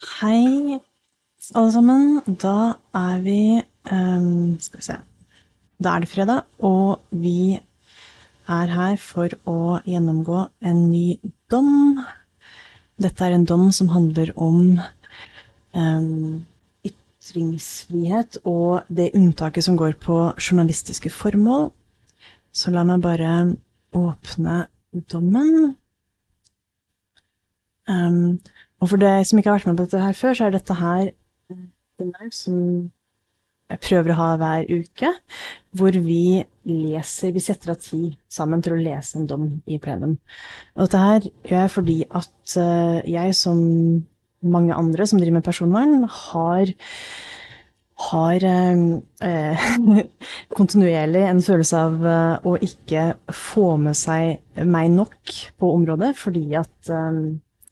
Hei, 0.00 0.80
alle 1.52 1.72
sammen. 1.74 2.22
Da 2.24 2.78
er 2.96 3.18
vi 3.20 3.60
um, 3.92 4.56
Skal 4.56 4.80
vi 4.80 4.84
se. 4.86 4.94
Da 5.76 5.92
er 5.92 6.00
det 6.00 6.08
fredag, 6.08 6.46
og 6.64 7.02
vi 7.12 7.58
er 8.48 8.72
her 8.72 8.96
for 8.96 9.34
å 9.44 9.76
gjennomgå 9.84 10.46
en 10.64 10.80
ny 10.88 11.18
dom. 11.52 12.00
Dette 12.96 13.26
er 13.26 13.36
en 13.36 13.44
dom 13.44 13.66
som 13.76 13.92
handler 13.92 14.32
om 14.40 14.80
um, 15.76 16.46
ytringsfrihet 16.88 18.40
og 18.48 18.88
det 18.88 19.10
unntaket 19.20 19.68
som 19.68 19.76
går 19.76 19.98
på 20.00 20.22
journalistiske 20.40 21.12
formål. 21.12 21.68
Så 22.56 22.72
la 22.72 22.88
meg 22.88 23.04
bare 23.04 23.36
åpne 23.92 24.62
dommen. 25.12 25.74
Ehm, 27.90 28.40
og 28.80 28.88
for 28.92 29.00
deg 29.00 29.26
som 29.28 29.40
ikke 29.40 29.52
har 29.52 29.60
vært 29.60 29.70
med 29.70 29.78
på 29.78 29.86
dette 29.86 30.04
her 30.04 30.16
før, 30.16 30.36
så 30.36 30.46
er 30.46 30.56
dette 30.56 30.78
her 30.78 31.10
en 32.00 32.14
dag 32.16 32.32
som 32.32 32.56
jeg 33.70 33.82
prøver 33.84 34.12
å 34.12 34.18
ha 34.18 34.28
hver 34.40 34.66
uke, 34.66 35.12
hvor 35.78 35.94
vi 35.94 36.42
leser 36.66 37.30
Vi 37.34 37.42
setter 37.42 37.72
av 37.72 37.78
tid 37.82 38.16
sammen 38.30 38.62
til 38.62 38.74
å 38.74 38.80
lese 38.80 39.20
en 39.20 39.28
dom 39.30 39.44
i 39.70 39.78
plenum. 39.82 40.16
Og 40.74 40.86
dette 40.86 41.02
her 41.02 41.20
gjør 41.22 41.60
jeg 41.60 41.72
fordi 41.76 41.98
at 42.08 42.56
eh, 42.58 42.98
jeg, 43.14 43.36
som 43.38 43.60
mange 44.40 44.74
andre 44.74 45.06
som 45.06 45.20
driver 45.20 45.38
med 45.38 45.46
personvern, 45.46 46.08
har 46.10 46.74
har 48.00 48.44
eh, 48.44 49.64
kontinuerlig 50.56 51.22
en 51.28 51.42
følelse 51.44 51.80
av 51.84 52.06
eh, 52.08 52.48
å 52.48 52.54
ikke 52.64 53.02
få 53.34 53.74
med 53.82 53.98
seg 53.98 54.64
meg 54.64 54.88
nok 54.94 55.34
på 55.60 55.72
området, 55.76 56.14
fordi 56.18 56.46
at 56.58 56.92
eh, 56.92 57.20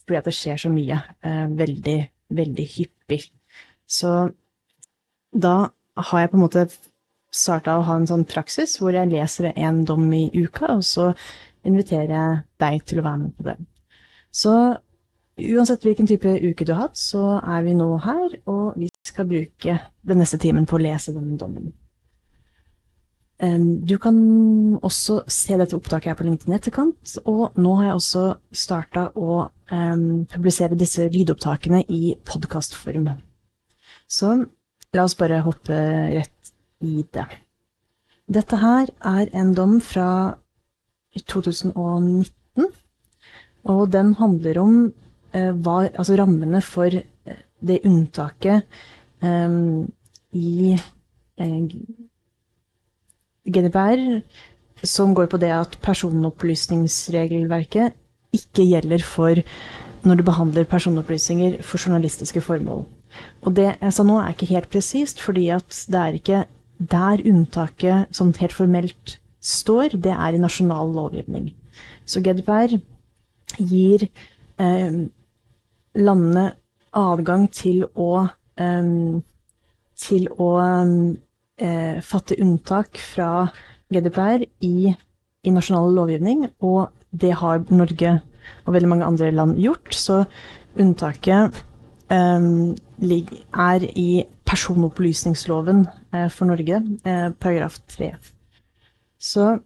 fordi 0.09 0.25
det 0.25 0.35
skjer 0.37 0.61
så 0.65 0.73
mye 0.73 1.01
eh, 1.27 1.47
veldig, 1.59 1.99
veldig 2.41 2.69
hyppig. 2.75 3.23
Så 3.89 4.13
da 5.33 5.57
har 6.09 6.23
jeg 6.23 6.31
på 6.33 6.39
en 6.39 6.45
måte 6.45 6.67
starta 7.35 7.77
å 7.77 7.85
ha 7.85 7.99
en 7.99 8.09
sånn 8.09 8.27
praksis 8.29 8.79
hvor 8.81 8.97
jeg 8.97 9.11
leser 9.13 9.53
en 9.53 9.83
dom 9.89 10.07
i 10.17 10.29
uka, 10.33 10.79
og 10.79 10.85
så 10.87 11.11
inviterer 11.69 12.15
jeg 12.15 12.39
deg 12.63 12.85
til 12.89 13.01
å 13.01 13.07
være 13.07 13.23
med 13.25 13.35
på 13.37 13.49
det. 13.51 13.57
Så 14.33 14.55
uansett 15.39 15.85
hvilken 15.85 16.09
type 16.09 16.39
uke 16.43 16.65
du 16.65 16.73
har 16.73 16.89
hatt, 16.89 16.99
så 16.99 17.39
er 17.43 17.67
vi 17.67 17.77
nå 17.77 17.91
her, 18.05 18.39
og 18.51 18.79
vi 18.81 18.89
skal 19.07 19.29
bruke 19.29 19.77
den 20.09 20.23
neste 20.23 20.41
timen 20.41 20.67
på 20.69 20.79
å 20.79 20.83
lese 20.83 21.15
denne 21.15 21.39
dommen. 21.41 21.71
Du 23.39 23.95
kan 24.03 24.17
også 24.83 25.21
se 25.31 25.55
dette 25.61 25.77
opptaket 25.79 26.11
her 26.11 26.17
på 26.19 26.25
LinkedIn 26.27 26.57
etterkant, 26.57 27.13
og 27.23 27.55
nå 27.55 27.75
har 27.79 27.85
jeg 27.87 27.99
også 28.01 28.23
starta 28.51 29.05
å 29.15 29.45
um, 29.71 30.25
publisere 30.27 30.79
disse 30.79 31.07
lydopptakene 31.15 31.85
i 31.87 32.17
podkastform. 32.27 33.13
Så 34.11 34.33
la 34.97 35.05
oss 35.05 35.15
bare 35.21 35.39
hoppe 35.47 35.79
rett 36.17 36.51
i 36.83 37.05
det. 37.15 37.29
Dette 38.27 38.59
her 38.59 38.91
er 39.07 39.31
en 39.39 39.55
dom 39.55 39.79
fra 39.87 40.35
2019, 41.31 42.67
og 43.71 43.85
den 43.95 44.17
handler 44.19 44.61
om 44.65 44.75
uh, 44.91 45.53
hva, 45.63 45.79
altså 45.93 46.19
rammene 46.19 46.65
for 46.67 46.91
det 46.91 47.79
unntaket 47.87 48.67
um, 49.23 49.87
i 50.35 50.75
uh, 50.75 51.71
GDPR, 53.49 54.21
som 54.87 55.15
går 55.17 55.27
på 55.33 55.41
det 55.43 55.51
at 55.55 55.79
personopplysningsregelverket 55.83 57.97
ikke 58.37 58.69
gjelder 58.69 59.03
for 59.03 59.35
når 60.07 60.15
du 60.21 60.25
behandler 60.27 60.65
personopplysninger 60.69 61.53
for 61.67 61.79
journalistiske 61.83 62.41
formål. 62.45 62.85
Og 63.43 63.57
det 63.57 63.69
jeg 63.81 63.93
sa 63.95 64.03
nå, 64.07 64.17
er 64.21 64.31
ikke 64.35 64.53
helt 64.53 64.71
presist, 64.71 65.21
fordi 65.23 65.49
at 65.55 65.87
det 65.91 66.01
er 66.01 66.13
ikke 66.19 66.45
der 66.79 67.23
unntaket 67.27 68.07
sånn 68.15 68.35
helt 68.39 68.55
formelt 68.55 69.19
står, 69.43 69.89
det 69.99 70.15
er 70.15 70.35
i 70.35 70.43
nasjonal 70.43 70.93
lovgivning. 70.95 71.55
Så 72.07 72.21
GDPR 72.23 72.77
gir 73.59 74.07
eh, 74.61 74.93
landene 75.99 76.53
adgang 76.97 77.49
til 77.53 77.85
å 77.95 78.29
eh, 78.61 78.85
til 79.99 80.29
å 80.39 80.51
eh, 81.59 81.99
fatte 82.05 82.39
unntak 82.41 82.99
fra 83.03 83.49
GDPR 83.93 84.45
i, 84.65 84.93
i 85.45 85.55
nasjonal 85.55 85.95
lovgivning, 85.97 86.49
og 86.61 86.89
det 87.11 87.35
har 87.41 87.65
Norge 87.71 88.19
og 88.67 88.75
veldig 88.75 88.91
mange 88.91 89.07
andre 89.09 89.31
land 89.33 89.57
gjort. 89.61 89.93
Så 89.95 90.23
unntaket 90.79 91.63
eh, 92.13 92.49
er 93.69 93.87
i 93.95 94.11
personopplysningsloven 94.49 95.87
eh, 96.15 96.29
for 96.33 96.49
Norge, 96.49 96.81
uh, 97.05 97.31
paragraf 97.41 97.79
3. 97.93 98.13
Så 99.19 99.59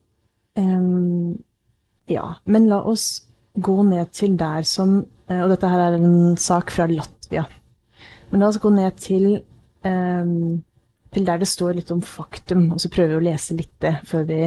um, 0.58 1.38
ja. 2.10 2.24
Men 2.44 2.68
la 2.70 2.80
oss 2.88 3.28
gå 3.54 3.82
ned 3.86 4.10
til 4.16 4.38
der 4.40 4.64
som 4.64 5.02
uh, 5.30 5.42
Og 5.44 5.50
dette 5.52 5.68
her 5.68 5.84
er 5.84 5.98
en 5.98 6.36
sak 6.40 6.72
fra 6.72 6.88
Latvia. 6.90 7.44
Men 8.30 8.42
la 8.42 8.48
oss 8.48 8.60
gå 8.60 8.72
ned 8.72 8.96
til 8.98 9.28
um, 9.84 10.62
til 11.12 11.26
der 11.26 11.42
det 11.42 11.48
står 11.48 11.76
litt 11.76 11.90
om 11.92 12.02
faktum, 12.04 12.70
og 12.72 12.80
så 12.80 12.90
prøver 12.92 13.14
vi 13.14 13.20
å 13.20 13.26
lese 13.30 13.56
litt 13.56 13.74
det 13.84 13.98
før 14.08 14.24
vi 14.28 14.40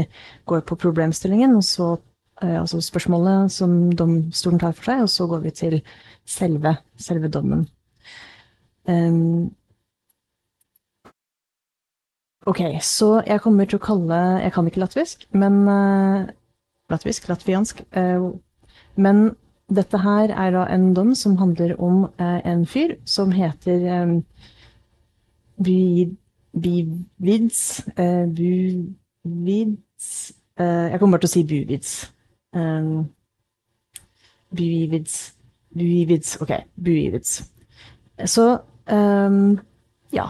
går 0.49 0.65
på 0.65 0.77
problemstillingen, 0.81 1.53
og 1.57 1.65
så 1.65 1.91
eh, 2.41 2.57
altså 2.61 2.81
spørsmålet 2.81 3.53
som 3.53 3.75
domstolen 3.93 4.61
tar 4.61 4.73
for 4.77 4.89
seg, 4.89 5.03
og 5.05 5.11
så 5.13 5.29
går 5.29 5.45
vi 5.45 5.53
til 5.59 5.77
selve, 6.25 6.77
selve 6.97 7.29
dommen. 7.29 7.67
Um, 8.85 9.53
ok, 12.45 12.61
så 12.81 13.21
jeg 13.25 13.41
kommer 13.41 13.65
til 13.65 13.79
å 13.79 13.81
kalle 13.81 14.17
Jeg 14.43 14.53
kan 14.53 14.67
ikke 14.69 14.83
latvisk, 14.83 15.25
men 15.33 15.63
uh, 15.65 16.27
Latvisk, 16.93 17.25
latviansk. 17.25 17.81
Uh, 17.97 18.35
men 19.01 19.31
dette 19.73 19.97
her 19.97 20.29
er 20.29 20.51
da 20.53 20.67
en 20.69 20.91
dom 20.93 21.15
som 21.17 21.39
handler 21.41 21.73
om 21.81 22.03
uh, 22.21 22.41
en 22.45 22.61
fyr 22.69 22.93
som 23.09 23.33
heter 23.33 23.87
um, 24.03 24.19
Bivids 26.55 27.83
uh, 27.97 28.25
Buvids 29.23 30.33
uh, 30.59 30.91
Jeg 30.91 30.99
kommer 30.99 31.17
bare 31.17 31.27
til 31.27 31.29
å 31.29 31.33
si 31.33 31.43
Buvids. 31.43 32.11
Um, 32.53 33.09
Buvids 34.55 35.35
Buvids. 35.75 36.37
OK. 36.41 36.51
Buvids. 36.75 37.43
Så 38.25 38.59
um, 38.87 39.59
ja. 40.13 40.25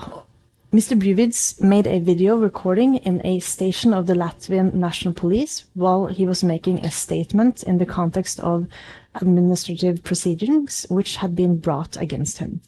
Mr. 0.71 0.95
Buvids 0.95 1.61
made 1.61 1.87
a 1.87 1.99
video 1.99 2.35
recording 2.35 2.97
in 2.97 3.21
a 3.23 3.39
station 3.39 3.93
of 3.93 4.07
the 4.07 4.13
Latvian 4.13 4.73
National 4.73 5.13
Police 5.13 5.65
while 5.73 6.07
he 6.07 6.25
was 6.25 6.43
making 6.43 6.83
a 6.83 6.91
statement 6.91 7.63
in 7.63 7.77
the 7.77 7.85
context 7.85 8.39
of 8.41 8.67
administrative 9.13 10.03
proceedings 10.03 10.85
which 10.89 11.15
had 11.15 11.33
been 11.35 11.57
brought 11.57 11.95
against 11.97 12.39
him. 12.39 12.59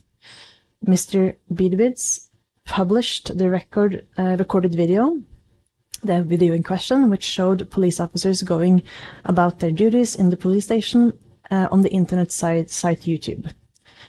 Mr. 0.86 1.36
Buvids 1.54 2.27
published 2.68 3.38
the 3.38 3.50
record 3.50 4.06
uh, 4.18 4.36
recorded 4.38 4.76
video, 4.76 5.18
the 6.04 6.22
video 6.24 6.54
in 6.54 6.64
question, 6.64 7.10
which 7.10 7.24
showed 7.24 7.70
police 7.72 8.00
officers 8.00 8.44
going 8.44 8.84
about 9.26 9.60
their 9.60 9.72
duties 9.72 10.16
in 10.16 10.30
the 10.30 10.38
police 10.38 10.66
station 10.66 11.12
uh, 11.50 11.68
on 11.72 11.82
the 11.82 11.90
internet 11.90 12.32
site, 12.32 12.70
site 12.70 13.02
YouTube, 13.02 13.52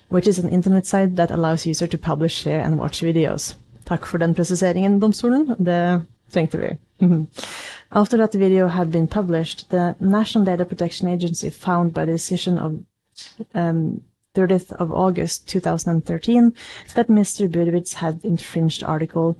which 0.08 0.26
is 0.26 0.38
an 0.38 0.48
internet 0.50 0.86
site 0.86 1.16
that 1.16 1.30
allows 1.30 1.66
user 1.66 1.86
to 1.86 1.98
publish, 1.98 2.34
share 2.34 2.60
and 2.60 2.78
watch 2.78 3.00
videos. 3.00 3.54
Takk 3.84 4.04
for 4.04 4.18
den 4.18 4.34
presiseringen, 4.34 5.00
domstolen. 5.00 5.56
Det 5.58 6.06
trengte 6.30 6.58
vi. 6.58 6.78
After 7.90 8.18
that 8.18 8.34
video 8.34 8.68
had 8.68 8.90
been 8.90 9.06
published, 9.08 9.70
the 9.70 9.96
National 9.98 10.44
Data 10.44 10.64
Protection 10.64 11.08
Agency 11.08 11.48
found 11.48 11.94
by 11.94 12.04
the 12.04 12.12
decision 12.12 12.58
of 12.58 12.72
um, 13.54 14.02
30th 14.34 14.72
of 14.72 14.92
August 14.92 15.48
2013 15.48 16.54
that 16.94 17.08
Mr. 17.08 17.48
Buivids 17.48 17.94
had 17.94 18.20
infringed 18.24 18.84
Article 18.84 19.36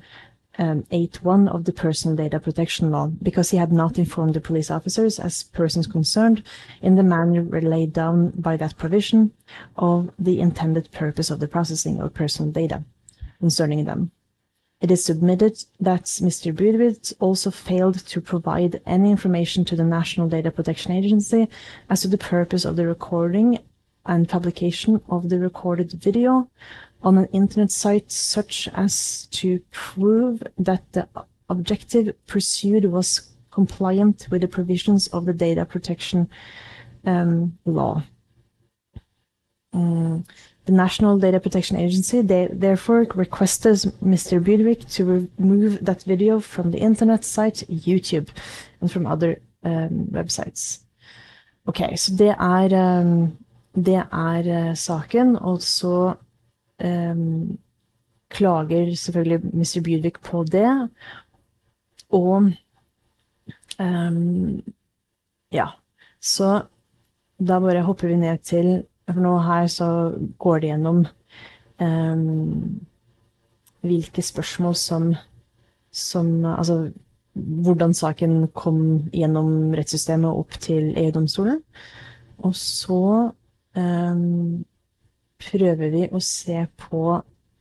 um, 0.58 0.82
8.1 0.90 1.49
of 1.55 1.64
the 1.64 1.73
Personal 1.73 2.17
Data 2.17 2.40
Protection 2.40 2.90
Law 2.90 3.06
because 3.23 3.50
he 3.50 3.56
had 3.56 3.73
not 3.73 3.99
informed 3.99 4.35
the 4.35 4.40
police 4.40 4.70
officers 4.70 5.19
as 5.20 5.44
persons 5.44 5.87
concerned 5.87 6.43
in 6.82 6.96
the 6.96 7.02
manner 7.02 7.43
laid 7.61 7.93
down 7.93 8.31
by 8.31 8.56
that 8.56 8.76
provision 8.76 9.32
of 9.76 10.11
the 10.19 10.40
intended 10.40 10.90
purpose 10.90 11.31
of 11.31 11.38
the 11.38 11.49
processing 11.49 12.00
of 12.00 12.14
personal 12.14 12.50
data 12.50 12.82
concerning 13.38 13.85
them. 13.85 14.11
It 14.81 14.93
is 14.93 15.05
submitted 15.05 15.64
that 15.81 16.05
Mr. 16.05 16.52
Buivids 16.52 17.12
also 17.19 17.50
failed 17.50 17.99
to 18.06 18.20
provide 18.20 18.81
any 18.87 19.11
information 19.11 19.64
to 19.64 19.76
the 19.76 19.85
National 19.85 20.29
Data 20.29 20.52
Protection 20.52 20.93
Agency 20.93 21.49
as 21.90 22.02
to 22.02 22.08
the 22.08 22.19
purpose 22.19 22.64
of 22.64 22.76
the 22.76 22.87
recording 22.87 23.58
and 24.08 24.28
publication 24.28 25.00
of 25.08 25.28
the 25.28 25.38
recorded 25.38 25.93
video 25.93 26.50
on 27.02 27.19
an 27.19 27.26
internet 27.26 27.70
site 27.70 28.10
such 28.10 28.69
as 28.75 29.26
to 29.26 29.60
prove 29.70 30.43
that 30.58 30.82
the 30.93 31.08
objective 31.49 32.14
pursued 32.26 32.84
was 32.87 33.31
compliant 33.50 34.26
with 34.31 34.40
the 34.40 34.49
provisions 34.49 35.06
of 35.08 35.25
the 35.26 35.32
data 35.32 35.64
protection 35.64 36.28
um, 37.05 37.58
law. 37.64 38.02
Um, 39.72 40.25
The 40.69 40.75
National 40.75 41.19
Data 41.19 41.40
Protection 41.40 41.78
Agency 41.78 42.20
they 42.20 42.46
therefore 42.52 43.06
requested 43.14 43.76
Mr. 44.04 44.38
Buivids 44.38 44.87
to 44.96 45.28
remove 45.38 45.82
that 45.82 46.02
video 46.02 46.40
from 46.40 46.70
the 46.72 46.78
internet 46.78 47.25
site 47.25 47.64
YouTube 47.70 48.28
and 48.82 48.93
from 48.93 49.06
other 49.06 49.40
um, 49.64 50.08
websites. 50.12 50.81
Ok, 51.64 51.96
så 51.96 52.14
det 52.16 52.34
er 52.38 53.00
um, 53.00 53.37
Det 53.78 54.00
er 54.00 54.48
uh, 54.48 54.75
saken, 54.75 55.36
og 55.36 55.62
så 55.62 56.14
um, 56.84 57.58
klager 58.30 58.94
selvfølgelig 58.94 59.40
Mr. 59.54 59.80
Budvik 59.84 60.20
på 60.22 60.44
det. 60.44 60.90
Og 62.10 62.50
um, 63.80 64.62
Ja. 65.52 65.66
Så 66.20 66.62
da 67.38 67.60
bare 67.60 67.82
hopper 67.86 68.08
vi 68.08 68.16
ned 68.16 68.38
til 68.42 68.82
For 69.08 69.20
nå 69.25 69.38
her 69.40 69.66
så 69.72 69.86
går 70.38 70.58
det 70.60 70.69
gjennom 70.69 70.98
um, 71.80 72.80
hvilke 73.80 74.22
spørsmål 74.22 74.75
som, 74.76 75.14
som 75.92 76.44
Altså 76.44 76.90
hvordan 77.64 77.94
saken 77.94 78.48
kom 78.52 79.08
gjennom 79.14 79.72
rettssystemet 79.78 80.28
opp 80.42 80.58
til 80.60 80.90
EU-domstolen. 80.98 81.62
Og 82.44 82.56
så 82.56 83.30
prøver 85.38 85.90
vi 85.92 86.06
å 86.11 86.20
se 86.25 86.66
på 86.88 87.02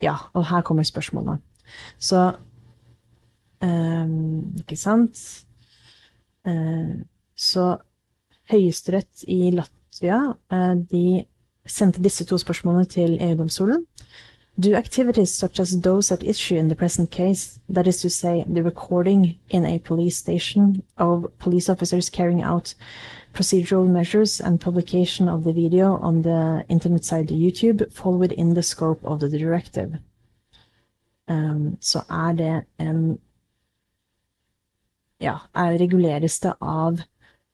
Ja, 0.02 0.14
og 0.38 0.44
her 0.46 0.62
kommer 0.62 0.86
spørsmålene. 0.86 1.40
Så 1.98 2.20
um, 3.64 4.54
Ikke 4.62 4.78
sant? 4.78 5.22
Uh, 6.48 7.02
så 7.36 7.78
Høyesterett 8.52 9.26
i 9.28 9.50
Latvia 9.52 10.20
uh, 10.54 10.76
de 10.78 11.26
sendte 11.68 12.04
disse 12.04 12.26
to 12.26 12.38
spørsmålene 12.40 12.88
til 12.88 13.18
EU-domstolen. 13.20 13.84
Do 14.60 14.74
activities 14.74 15.32
such 15.32 15.60
as 15.60 15.82
those 15.82 16.12
at 16.12 16.24
issue 16.24 16.56
in 16.56 16.68
the 16.68 16.76
present 16.76 17.12
case, 17.12 17.60
that 17.70 17.86
is 17.86 18.02
to 18.02 18.10
say, 18.10 18.44
the 18.48 18.64
recording 18.64 19.38
in 19.50 19.66
a 19.66 19.78
police 19.78 20.18
station 20.18 20.82
of 20.98 21.32
police 21.38 21.70
officers 21.70 22.10
carrying 22.10 22.42
out 22.42 22.74
procedural 23.36 23.88
measures 23.88 24.42
and 24.42 24.60
publication 24.60 25.30
of 25.30 25.44
the 25.44 25.54
video 25.54 25.98
on 25.98 26.24
the 26.24 26.66
internet 26.70 27.06
site 27.06 27.28
YouTube, 27.28 27.94
fall 27.94 28.18
within 28.18 28.56
the 28.56 28.64
scope 28.64 29.00
of 29.04 29.20
the 29.20 29.30
directive? 29.30 30.00
Um, 31.28 31.78
så 31.80 32.02
er 32.10 32.34
det 32.34 32.66
en 32.80 33.20
Ja, 35.22 35.38
er, 35.56 35.78
reguleres 35.82 36.40
det 36.40 36.54
av 36.62 37.00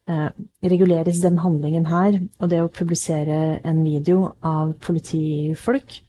uh, 0.10 0.30
Reguleres 0.64 1.22
den 1.24 1.38
handlingen 1.40 1.86
her, 1.88 2.20
og 2.40 2.50
det 2.52 2.60
å 2.62 2.72
publisere 2.72 3.60
en 3.64 3.84
video 3.84 4.34
av 4.44 4.74
politifolk, 4.84 6.02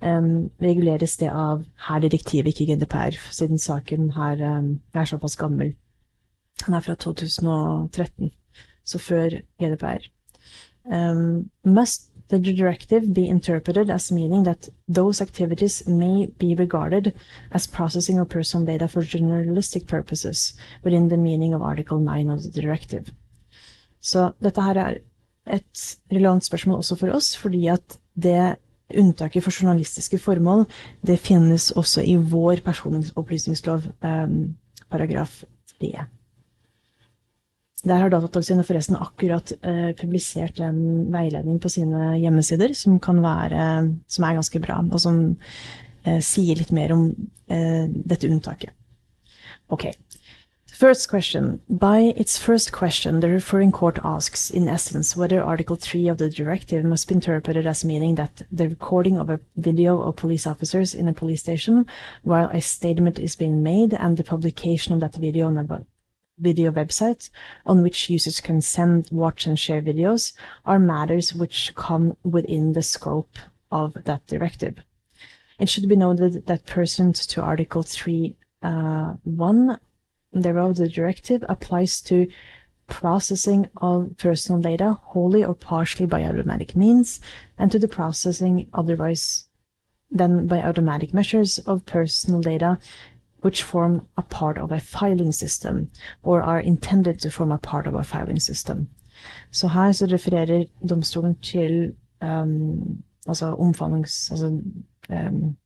um, 0.00 0.50
reguleres 0.62 1.16
det 1.16 1.30
av 1.30 1.64
her 1.88 2.00
direktivet, 2.00 2.52
ikke 2.52 2.74
GDPR, 2.74 3.18
siden 3.30 3.58
saken 3.58 4.12
her 4.16 4.42
um, 4.58 4.80
er 4.94 5.08
såpass 5.08 5.36
gammel. 5.36 5.74
Den 6.66 6.74
er 6.74 6.84
fra 6.84 6.94
2013, 6.94 8.30
så 8.84 8.98
før 8.98 9.40
GDPR. 9.60 10.06
Um, 10.84 11.50
must 11.64 12.10
the 12.28 12.38
directive 12.38 13.14
be 13.14 13.26
interpreted 13.28 13.90
as 13.90 14.12
meaning 14.12 14.44
that 14.44 14.68
those 14.86 15.20
activities 15.20 15.86
may 15.86 16.26
be 16.38 16.54
regarded 16.54 17.14
as 17.52 17.66
processing 17.66 18.18
of 18.18 18.28
personal 18.28 18.66
data 18.66 18.86
for 18.86 19.02
journalistic 19.02 19.86
purposes 19.86 20.54
within 20.84 21.08
the 21.08 21.16
meaning 21.16 21.54
of 21.54 21.62
Article 21.62 21.98
9 21.98 22.30
of 22.30 22.42
the 22.42 22.50
directive. 22.50 23.10
Så 24.00 24.32
dette 24.40 24.62
her 24.62 24.76
er 24.76 24.98
et 25.46 25.98
relevant 26.12 26.44
spørsmål 26.44 26.76
også 26.76 26.96
for 26.96 27.10
oss, 27.10 27.36
fordi 27.36 27.66
at 27.66 27.98
det 28.14 28.56
unntaket 28.96 29.44
for 29.44 29.52
journalistiske 29.52 30.20
formål, 30.22 30.64
det 31.04 31.18
finnes 31.20 31.70
også 31.76 32.04
i 32.04 32.16
vår 32.16 32.62
personopplysningslov, 32.64 33.84
um, 34.04 34.38
paragraf 34.88 35.42
3. 35.78 36.06
Der 37.86 38.00
har 38.02 38.10
Datatilsynet 38.10 38.66
forresten 38.66 38.96
akkurat 38.98 39.52
eh, 39.62 39.92
publisert 39.94 40.58
en 40.64 41.12
veiledning 41.14 41.60
på 41.62 41.70
sine 41.70 42.16
hjemmesider 42.18 42.74
som 42.74 42.98
være, 43.22 43.68
som 44.10 44.26
er 44.26 44.34
ganske 44.34 44.60
bra, 44.64 44.80
og 44.82 44.98
som 44.98 45.20
eh, 46.02 46.18
sier 46.24 46.58
litt 46.58 46.72
mer 46.74 46.96
om 46.96 47.04
eh, 47.46 47.86
dette 47.86 48.26
unntaket. 48.26 48.74
Ok, 49.70 49.92
First 50.78 51.08
question. 51.08 51.60
By 51.68 52.14
its 52.16 52.38
first 52.38 52.70
question, 52.70 53.18
the 53.18 53.28
referring 53.28 53.72
court 53.72 53.98
asks, 54.04 54.48
in 54.48 54.68
essence, 54.68 55.16
whether 55.16 55.42
Article 55.42 55.74
3 55.74 56.06
of 56.06 56.18
the 56.18 56.30
directive 56.30 56.84
must 56.84 57.08
be 57.08 57.16
interpreted 57.16 57.66
as 57.66 57.84
meaning 57.84 58.14
that 58.14 58.42
the 58.52 58.68
recording 58.68 59.18
of 59.18 59.28
a 59.28 59.40
video 59.56 60.00
of 60.00 60.14
police 60.14 60.46
officers 60.46 60.94
in 60.94 61.08
a 61.08 61.12
police 61.12 61.40
station 61.40 61.84
while 62.22 62.48
a 62.50 62.60
statement 62.60 63.18
is 63.18 63.34
being 63.34 63.60
made 63.60 63.92
and 63.92 64.16
the 64.16 64.22
publication 64.22 64.94
of 64.94 65.00
that 65.00 65.16
video 65.16 65.48
on 65.48 65.58
a 65.58 65.84
video 66.38 66.70
website 66.70 67.28
on 67.66 67.82
which 67.82 68.08
users 68.08 68.40
can 68.40 68.60
send, 68.60 69.08
watch, 69.10 69.48
and 69.48 69.58
share 69.58 69.82
videos 69.82 70.32
are 70.64 70.78
matters 70.78 71.34
which 71.34 71.72
come 71.74 72.16
within 72.22 72.72
the 72.74 72.84
scope 72.84 73.36
of 73.72 73.94
that 74.04 74.24
directive. 74.28 74.76
It 75.58 75.68
should 75.68 75.88
be 75.88 75.96
noted 75.96 76.46
that 76.46 76.66
pursuant 76.66 77.16
to 77.30 77.42
Article 77.42 77.82
3 77.82 78.36
uh, 78.62 79.14
1 79.24 79.80
thereof 80.32 80.76
the 80.76 80.88
directive 80.88 81.44
applies 81.48 82.00
to 82.00 82.26
processing 82.86 83.68
of 83.76 84.16
personal 84.16 84.60
data 84.60 84.98
wholly 85.02 85.44
or 85.44 85.54
partially 85.54 86.06
by 86.06 86.22
automatic 86.24 86.74
means 86.74 87.20
and 87.58 87.70
to 87.70 87.78
the 87.78 87.88
processing 87.88 88.66
otherwise 88.72 89.44
than 90.10 90.46
by 90.46 90.58
automatic 90.62 91.12
measures 91.12 91.58
of 91.58 91.84
personal 91.84 92.40
data 92.40 92.78
which 93.40 93.62
form 93.62 94.06
a 94.16 94.22
part 94.22 94.58
of 94.58 94.72
a 94.72 94.80
filing 94.80 95.32
system 95.32 95.90
or 96.22 96.42
are 96.42 96.60
intended 96.60 97.20
to 97.20 97.30
form 97.30 97.52
a 97.52 97.58
part 97.58 97.86
of 97.86 97.94
a 97.94 98.02
filing 98.02 98.40
system. 98.40 98.88
Så 99.50 99.68
her 99.68 99.92
så 99.92 100.06
refererer 100.06 100.64
domstolen 100.88 101.34
til 101.34 101.94
um, 102.22 103.02
altså 103.26 103.54
omfangs... 103.54 104.30
Altså, 104.30 104.60
um, 105.10 105.56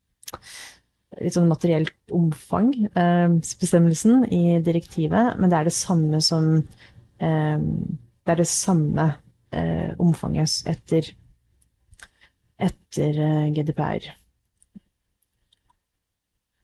litt 1.21 1.37
sånn 1.37 1.51
materielt 1.51 1.93
omfang, 2.13 2.73
eh, 2.95 3.29
bestemmelsen 3.61 4.25
i 4.33 4.61
direktivet, 4.65 5.39
men 5.39 5.51
det 5.51 5.59
er 5.59 5.65
det 5.69 5.77
samme 5.77 6.21
som 6.21 6.55
eh, 7.21 7.59
Det 8.23 8.31
er 8.31 8.39
det 8.39 8.47
samme 8.47 9.17
eh, 9.51 9.95
omfanget 9.99 10.63
etter, 10.71 11.09
etter 12.57 13.17
GDPR. 13.51 14.05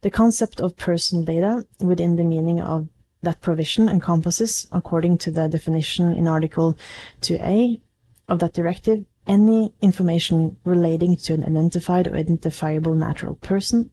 The 0.03 0.11
concept 0.11 0.61
of 0.61 0.77
personal 0.77 1.25
data 1.25 1.65
within 1.81 2.15
the 2.15 2.23
meaning 2.23 2.63
of 2.63 2.87
that 3.25 3.41
provision 3.41 3.89
encompasses, 3.89 4.69
according 4.71 5.19
to 5.19 5.33
the 5.33 5.49
definition 5.49 6.13
in 6.13 6.29
Article 6.29 6.79
2A 7.23 7.81
of 8.29 8.39
that 8.39 8.53
directive, 8.53 9.05
any 9.27 9.75
information 9.83 10.57
relating 10.65 11.17
to 11.17 11.35
an 11.35 11.43
identified 11.43 12.07
or 12.07 12.15
identifiable 12.15 12.95
natural 12.95 13.35
person 13.35 13.91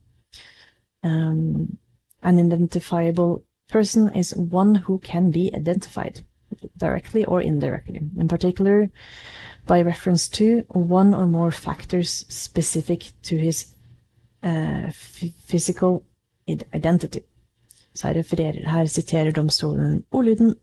um, 1.05 1.77
an 2.24 2.39
identifiable 2.39 3.43
person 3.69 4.09
is 4.15 4.35
one 4.35 4.75
who 4.75 5.00
can 5.00 5.31
be 5.31 5.51
identified 5.55 6.25
directly 6.77 7.25
or 7.25 7.41
indirectly, 7.41 8.01
in 8.17 8.27
particular 8.27 8.89
by 9.67 9.81
reference 9.81 10.27
to 10.27 10.63
one 10.69 11.13
or 11.13 11.25
more 11.25 11.51
factors 11.51 12.25
specific 12.29 13.12
to 13.24 13.38
his 13.38 13.74
uh, 14.43 14.91
physical 15.47 16.03
identity. 16.74 17.24
Så 17.93 18.07
her, 18.07 18.13
refererer, 18.13 18.69
her 18.69 18.88
siterer 18.88 19.31
domstolen 19.31 20.03
ordlyden. 20.12 20.55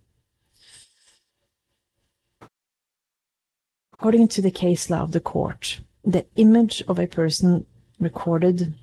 According 3.92 4.28
to 4.28 4.42
the 4.42 4.50
case 4.50 4.90
law 4.90 5.02
of 5.02 5.12
the 5.12 5.20
court, 5.20 5.80
the 6.04 6.26
image 6.36 6.82
of 6.88 6.98
a 6.98 7.06
person 7.06 7.64
recorded 8.00 8.74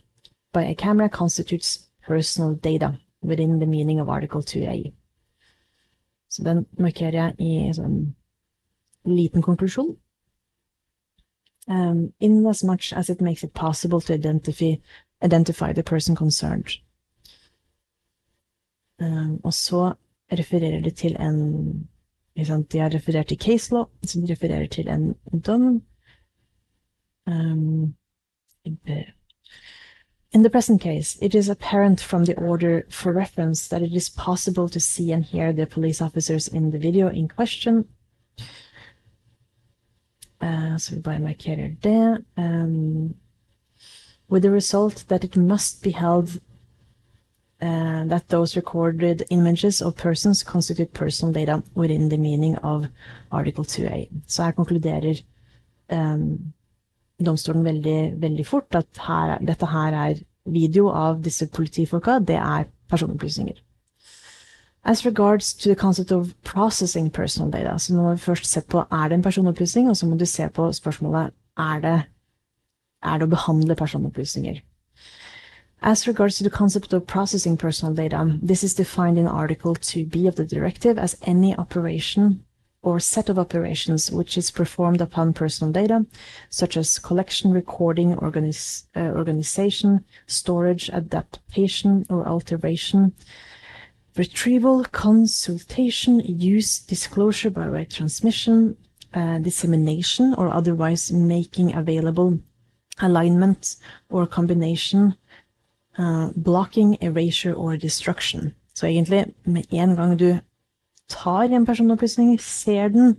by 0.53 0.63
a 0.63 0.75
camera 0.75 1.09
constitutes 1.09 1.87
personal 2.01 2.55
data 2.55 2.99
within 3.21 3.59
the 3.59 3.65
meaning 3.65 3.99
of 3.99 4.09
Article 4.09 4.41
2A. 4.41 4.93
Så 6.29 6.43
den 6.43 6.65
markerer 6.77 7.11
jeg 7.11 7.35
i 7.39 7.73
sånn 7.73 8.15
liten 9.05 9.41
konklusjon. 9.41 9.95
Um, 11.67 12.13
in 12.19 12.45
as 12.47 12.63
much 12.63 12.93
as 12.93 13.09
it 13.09 13.21
makes 13.21 13.43
it 13.43 13.53
possible 13.53 14.01
to 14.01 14.13
identify, 14.13 14.75
identify 15.21 15.73
the 15.73 15.83
person 15.83 16.15
concerned. 16.15 16.79
Um, 18.99 19.39
og 19.43 19.53
så 19.53 19.93
refererer 20.31 20.81
det 20.81 20.95
til 20.97 21.15
en 21.19 21.87
De 22.71 22.79
har 22.79 22.93
referert 22.93 23.27
til 23.27 23.37
case 23.37 23.73
law, 23.73 23.85
som 24.03 24.23
refererer 24.23 24.67
til 24.67 24.87
en 24.87 25.15
dom. 25.45 25.83
Um, 27.27 27.95
in 30.31 30.43
the 30.43 30.49
present 30.49 30.81
case, 30.81 31.17
it 31.21 31.33
is 31.33 31.49
apparent 31.49 31.99
from 31.99 32.25
the 32.25 32.35
order 32.35 32.85
for 32.89 33.11
reference 33.11 33.67
that 33.69 33.81
it 33.81 33.93
is 33.93 34.09
possible 34.09 34.69
to 34.69 34.79
see 34.79 35.11
and 35.11 35.25
hear 35.25 35.51
the 35.51 35.65
police 35.65 36.01
officers 36.01 36.47
in 36.47 36.71
the 36.71 36.77
video 36.77 37.09
in 37.09 37.27
question. 37.27 37.85
Uh, 40.41 40.77
vi 40.77 41.01
bare 41.01 41.19
markerer 41.19 41.75
det. 41.81 42.25
Um, 42.37 43.15
with 44.29 44.43
the 44.43 44.51
result 44.51 45.05
that 45.07 45.23
it 45.23 45.35
must 45.35 45.81
be 45.81 45.91
held 45.91 46.39
uh, 47.61 48.05
that 48.05 48.29
those 48.29 48.55
recorded 48.55 49.25
images 49.31 49.81
of 49.81 49.97
persons 49.97 50.43
constitute 50.43 50.93
personal 50.93 51.33
data 51.33 51.63
within 51.75 52.07
the 52.07 52.17
meaning 52.17 52.55
of 52.57 52.87
Article 53.31 53.63
2A. 53.63 54.07
Så 54.27 54.43
her 54.43 54.51
konkluderer 54.51 55.23
um, 55.89 56.53
domstolen 57.19 57.65
veldig, 57.65 57.99
veldig 58.21 58.45
fort 58.47 58.75
at 58.75 59.01
her, 59.07 59.37
dette 59.45 59.67
her 59.69 59.95
er 60.05 60.21
video 60.49 60.89
av 60.95 61.19
disse 61.23 61.47
politifolka, 61.51 62.19
det 62.19 62.37
er 62.39 62.69
personopplysninger. 62.89 63.57
As 64.85 65.05
regards 65.05 65.53
to 65.53 65.69
the 65.69 65.75
concept 65.75 66.11
of 66.11 66.33
processing 66.43 67.09
personal 67.11 67.51
data, 67.51 67.77
så 67.77 67.93
nå 67.93 68.01
må 68.01 68.13
vi 68.15 68.23
først 68.23 68.45
se 68.47 68.61
på 68.61 68.85
er 68.89 69.09
det 69.09 69.19
en 69.19 69.23
personopplysning, 69.23 69.89
og 69.89 69.97
så 69.97 70.07
må 70.07 70.17
du 70.17 70.25
se 70.25 70.47
på 70.49 70.71
spørsmålet 70.73 71.33
er 71.59 71.83
det, 71.83 71.97
er 73.03 73.17
det 73.19 73.27
å 73.27 73.35
behandle 73.35 73.75
personopplysninger. 73.75 74.61
As 75.81 76.07
regards 76.07 76.37
to 76.37 76.43
the 76.43 76.49
concept 76.49 76.93
of 76.93 77.07
processing 77.07 77.57
personal 77.57 77.93
data, 77.93 78.37
this 78.41 78.63
is 78.63 78.73
defined 78.73 79.17
in 79.17 79.27
Article 79.27 79.75
2b 79.75 80.27
of 80.27 80.35
the 80.35 80.45
directive 80.45 80.97
as 80.97 81.15
any 81.21 81.55
operation 81.55 82.43
or 82.81 82.99
set 82.99 83.29
of 83.29 83.37
operations 83.37 84.11
which 84.11 84.37
is 84.37 84.51
performed 84.51 85.01
upon 85.01 85.33
personal 85.33 85.71
data, 85.71 86.05
such 86.49 86.77
as 86.77 86.97
collection, 86.99 87.51
recording, 87.51 88.15
organiz 88.15 88.85
uh, 88.95 89.11
organization, 89.17 90.03
storage, 90.27 90.89
adaptation, 90.89 92.05
or 92.09 92.27
alteration, 92.27 93.13
retrieval, 94.15 94.83
consultation, 94.85 96.19
use, 96.19 96.79
disclosure 96.79 97.49
by 97.49 97.69
way 97.69 97.85
transmission, 97.85 98.77
uh, 99.13 99.39
dissemination, 99.39 100.33
or 100.35 100.49
otherwise 100.49 101.11
making 101.11 101.75
available 101.75 102.39
alignment 103.01 103.75
or 104.09 104.27
combination, 104.27 105.15
uh, 105.97 106.29
blocking, 106.35 106.97
erasure, 107.01 107.53
or 107.53 107.77
destruction. 107.77 108.53
Så 108.73 108.85
egentlig, 108.87 109.25
med 109.43 109.63
en 109.69 109.95
gang 109.95 110.19
du 110.19 110.39
tar 111.09 111.49
en 111.49 111.65
personopplysning, 111.65 112.39
ser 112.41 112.87
den, 112.87 113.17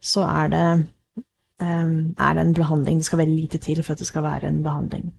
så 0.00 0.20
er 0.20 0.48
det, 0.48 0.86
um, 1.60 2.14
er 2.18 2.32
det 2.34 2.46
en 2.46 2.54
behandling. 2.54 2.98
Det 2.98 3.04
skal 3.04 3.18
være 3.18 3.28
lite 3.28 3.58
til 3.58 3.82
for 3.82 3.92
at 3.92 3.98
det 3.98 4.06
skal 4.06 4.22
være 4.22 4.48
en 4.48 4.62
behandling. 4.62 5.14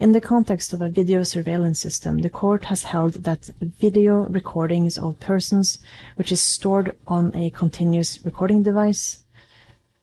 In 0.00 0.12
the 0.12 0.20
context 0.20 0.74
of 0.74 0.80
a 0.80 0.88
video 0.88 1.24
surveillance 1.24 1.80
system, 1.80 2.18
the 2.18 2.28
court 2.28 2.64
has 2.64 2.82
held 2.82 3.12
that 3.24 3.50
video 3.80 4.26
recordings 4.28 4.98
of 4.98 5.14
persons, 5.20 5.78
which 6.16 6.32
is 6.32 6.40
stored 6.40 6.90
on 7.06 7.32
a 7.34 7.50
continuous 7.50 8.18
recording 8.24 8.64
device, 8.64 9.18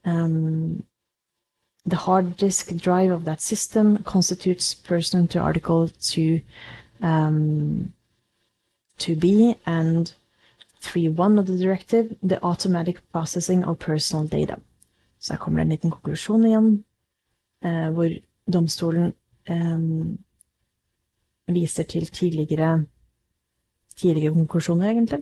um, 0.06 0.84
the 1.86 1.96
hard 1.96 2.38
disk 2.38 2.76
drive 2.78 3.12
of 3.12 3.26
that 3.26 3.42
system 3.42 4.04
constitutes 4.04 4.74
person 4.74 5.28
to 5.28 5.40
Article 5.40 5.90
to 6.02 6.42
um, 7.02 7.92
to 9.00 9.16
be 9.16 9.56
and 9.66 10.14
3.1 10.82 11.40
of 11.40 11.46
the 11.46 11.58
directive, 11.58 12.16
the 12.24 12.44
automatic 12.44 12.98
processing 13.12 13.64
of 13.64 13.80
personal 13.80 14.28
data. 14.28 14.56
Så 15.20 15.34
her 15.34 15.38
kommer 15.38 15.60
det 15.60 15.64
en 15.64 15.70
liten 15.70 15.92
konklusjon 15.92 16.46
igjen, 16.46 16.84
eh, 17.64 17.90
hvor 17.92 18.10
domstolen 18.48 19.14
eh, 19.46 19.80
viser 21.48 21.84
til 21.84 22.06
tidligere, 22.08 22.86
tidligere 23.98 24.34
konklusjoner, 24.34 24.90
egentlig. 24.90 25.22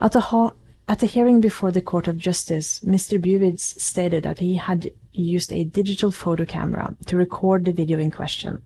At 0.00 0.12
the, 0.12 0.50
at 0.88 0.98
the 0.98 1.06
hearing 1.06 1.40
before 1.40 1.72
the 1.72 1.80
Court 1.80 2.08
of 2.08 2.16
Justice, 2.16 2.80
Mr. 2.84 3.18
Buivids 3.18 3.80
stated 3.80 4.22
that 4.22 4.38
he 4.38 4.56
had 4.56 4.90
used 5.12 5.52
a 5.52 5.64
digital 5.64 6.10
photo 6.10 6.44
camera 6.44 6.94
to 7.06 7.16
record 7.16 7.64
the 7.64 7.72
video 7.72 7.98
in 7.98 8.10
question. 8.10 8.62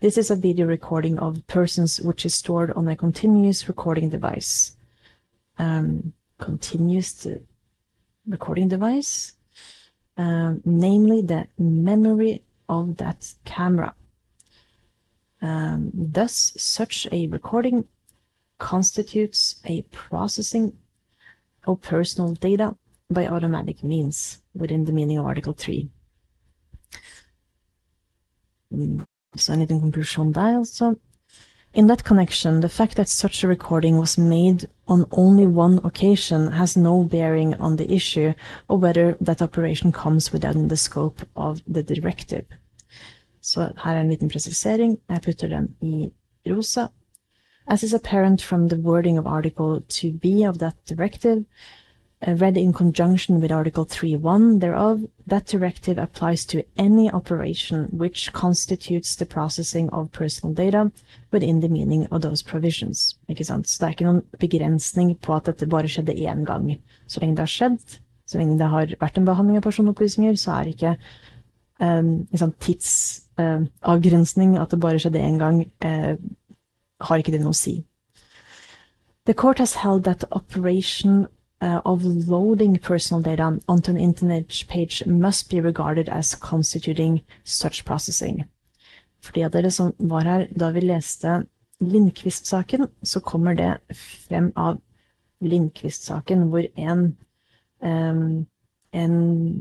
This 0.00 0.18
is 0.18 0.30
a 0.30 0.36
video 0.36 0.66
recording 0.66 1.18
of 1.18 1.46
persons 1.46 2.00
which 2.00 2.24
is 2.24 2.34
stored 2.34 2.70
on 2.72 2.88
a 2.88 2.96
continuous 2.96 3.68
recording 3.68 4.08
device. 4.08 4.76
Um, 5.58 6.12
continuous 6.38 7.26
recording 8.26 8.68
device, 8.68 9.32
um, 10.16 10.62
namely 10.64 11.22
the 11.22 11.46
memory 11.58 12.42
of 12.68 12.96
that 12.96 13.32
camera. 13.44 13.94
Um, 15.42 15.90
thus, 15.94 16.54
such 16.56 17.06
a 17.12 17.28
recording 17.28 17.84
constitutes 18.58 19.60
a 19.64 19.82
processing 19.92 20.72
of 21.66 21.80
personal 21.82 22.34
data 22.34 22.76
by 23.10 23.26
automatic 23.26 23.84
means 23.84 24.38
within 24.54 24.84
the 24.84 24.92
meaning 24.92 25.18
of 25.18 25.26
Article 25.26 25.52
3. 25.52 25.88
Så 29.36 29.52
en 29.52 29.58
liten 29.58 29.80
konklusjon 29.80 30.32
der, 30.32 30.58
altså. 30.58 30.94
In 31.74 31.88
that 31.88 32.04
connection, 32.04 32.60
the 32.60 32.68
fact 32.68 32.94
that 32.94 33.08
such 33.08 33.42
a 33.42 33.48
recording 33.48 33.98
was 33.98 34.16
made 34.16 34.68
on 34.86 35.06
only 35.10 35.44
one 35.44 35.80
occasion 35.82 36.52
has 36.52 36.76
no 36.76 37.02
bearing 37.02 37.54
on 37.54 37.74
the 37.74 37.92
issue 37.92 38.32
of 38.68 38.80
whether 38.80 39.16
that 39.20 39.42
operation 39.42 39.90
comes 39.90 40.32
within 40.32 40.68
the 40.68 40.76
scope 40.76 41.22
of 41.34 41.62
the 41.66 41.82
directive. 41.82 42.46
Så 43.40 43.72
her 43.76 43.92
er 43.92 44.00
en 44.00 44.08
liten 44.08 44.28
presisering. 44.28 44.98
Jeg 45.10 45.22
putter 45.22 45.48
den 45.48 45.74
i 45.82 46.12
rosa. 46.46 46.88
As 47.66 47.82
is 47.82 47.92
apparent 47.92 48.40
from 48.40 48.68
the 48.68 48.78
wording 48.78 49.18
of 49.18 49.26
Article 49.26 49.80
2b 49.88 50.48
of 50.48 50.58
that 50.58 50.76
directive, 50.86 51.44
read 52.26 52.56
in 52.56 52.72
conjunction 52.72 53.40
with 53.40 53.52
Article 53.52 53.84
3.1 53.84 54.60
thereof, 54.60 55.00
that 55.26 55.46
directive 55.46 55.98
applies 55.98 56.44
to 56.46 56.64
any 56.76 57.10
operation 57.10 57.88
which 57.90 58.32
constitutes 58.32 59.16
the 59.16 59.26
processing 59.26 59.90
of 59.90 60.12
personal 60.12 60.54
data 60.54 60.90
within 61.32 61.60
the 61.60 61.68
meaning 61.68 62.06
of 62.10 62.22
those 62.22 62.42
provisions. 62.42 63.18
Ikke 63.28 63.44
sant? 63.44 63.68
Så 63.68 63.78
det 63.78 63.86
er 63.86 63.92
ikke 63.96 64.08
noen 64.08 64.22
begrensning 64.40 65.18
på 65.20 65.34
at 65.36 65.44
dette 65.50 65.68
bare 65.68 65.88
skjedde 65.90 66.16
én 66.16 66.44
gang. 66.48 66.78
Så 67.06 67.20
lenge 67.20 67.36
det 67.36 67.44
har 67.44 67.54
skjedd, 67.54 67.98
så 68.26 68.38
lenge 68.38 68.58
det 68.58 68.70
har 68.72 68.96
vært 69.00 69.18
en 69.18 69.28
behandling 69.28 69.56
av 69.60 69.66
personopplysninger, 69.66 70.36
så 70.40 70.50
er 70.60 70.72
ikke 70.72 70.96
um, 71.80 72.26
liksom, 72.32 72.52
tidsavgrensning, 72.64 74.56
uh, 74.56 74.62
at 74.62 74.70
det 74.70 74.80
bare 74.80 74.98
skjedde 75.02 75.20
én 75.20 75.38
gang, 75.42 75.64
uh, 75.84 76.16
har 77.04 77.20
ikke 77.20 77.34
det 77.34 77.42
noe 77.42 77.52
å 77.52 77.58
si. 77.58 77.82
The 79.26 79.34
court 79.34 79.58
has 79.58 79.74
held 79.80 80.04
that 80.04 80.20
the 80.20 80.28
operation 80.32 81.26
uh, 81.64 81.80
of 81.84 82.04
loading 82.04 82.78
personal 82.78 83.22
data 83.22 83.58
onto 83.68 83.90
an 83.90 83.98
internet 83.98 84.64
page 84.68 85.02
must 85.06 85.50
be 85.50 85.60
regarded 85.60 86.08
as 86.08 86.34
constituting 86.34 87.22
such 87.44 87.84
processing. 87.84 88.44
For 89.20 89.32
de 89.32 89.44
av 89.44 89.52
dere 89.54 89.70
som 89.72 89.92
var 89.98 90.28
her 90.28 90.48
da 90.52 90.70
vi 90.74 90.84
leste 90.84 91.44
Lindqvist-saken, 91.84 92.88
så 93.02 93.20
kommer 93.20 93.56
det 93.56 93.70
frem 94.28 94.52
av 94.56 94.78
Lindqvist-saken, 95.44 96.48
hvor 96.52 96.66
en, 96.76 97.16
um, 97.82 98.46
en 98.92 99.16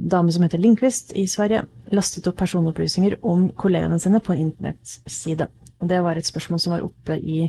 dame 0.09 0.31
som 0.31 0.43
heter 0.45 0.61
Lindqvist 0.61 1.15
i 1.19 1.25
Sverige, 1.27 1.63
lastet 1.91 2.27
opp 2.29 2.37
personopplysninger 2.39 3.17
om 3.21 3.47
kollegene 3.59 3.99
sine 3.99 4.21
på 4.23 4.35
en 4.35 4.45
internettside. 4.49 5.49
Og 5.81 5.89
det 5.89 6.03
var 6.03 6.19
et 6.19 6.27
spørsmål 6.27 6.61
som 6.61 6.75
var 6.75 6.85
oppe 6.85 7.17
i 7.19 7.47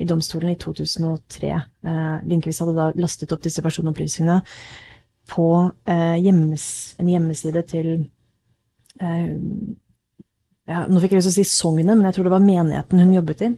i 0.00 0.06
domstolen 0.08 0.54
i 0.54 0.58
2003. 0.60 1.50
Eh, 1.84 2.16
Lindqvist 2.28 2.62
hadde 2.62 2.76
da 2.76 2.86
lastet 3.00 3.32
opp 3.34 3.42
disse 3.44 3.62
personopplysningene 3.64 4.38
på 5.30 5.48
eh, 5.86 6.16
hjemmes, 6.24 6.64
en 7.00 7.10
hjemmeside 7.12 7.62
til 7.70 7.88
eh, 9.00 9.30
ja, 10.70 10.78
Nå 10.86 10.96
fikk 11.02 11.12
jeg 11.12 11.20
lyst 11.20 11.28
til 11.32 11.34
å 11.34 11.40
si 11.40 11.50
sognet, 11.50 11.96
men 11.96 12.06
jeg 12.06 12.14
tror 12.16 12.26
det 12.28 12.36
var 12.36 12.44
menigheten 12.44 13.02
hun 13.02 13.16
jobbet 13.16 13.40
i. 13.42 13.48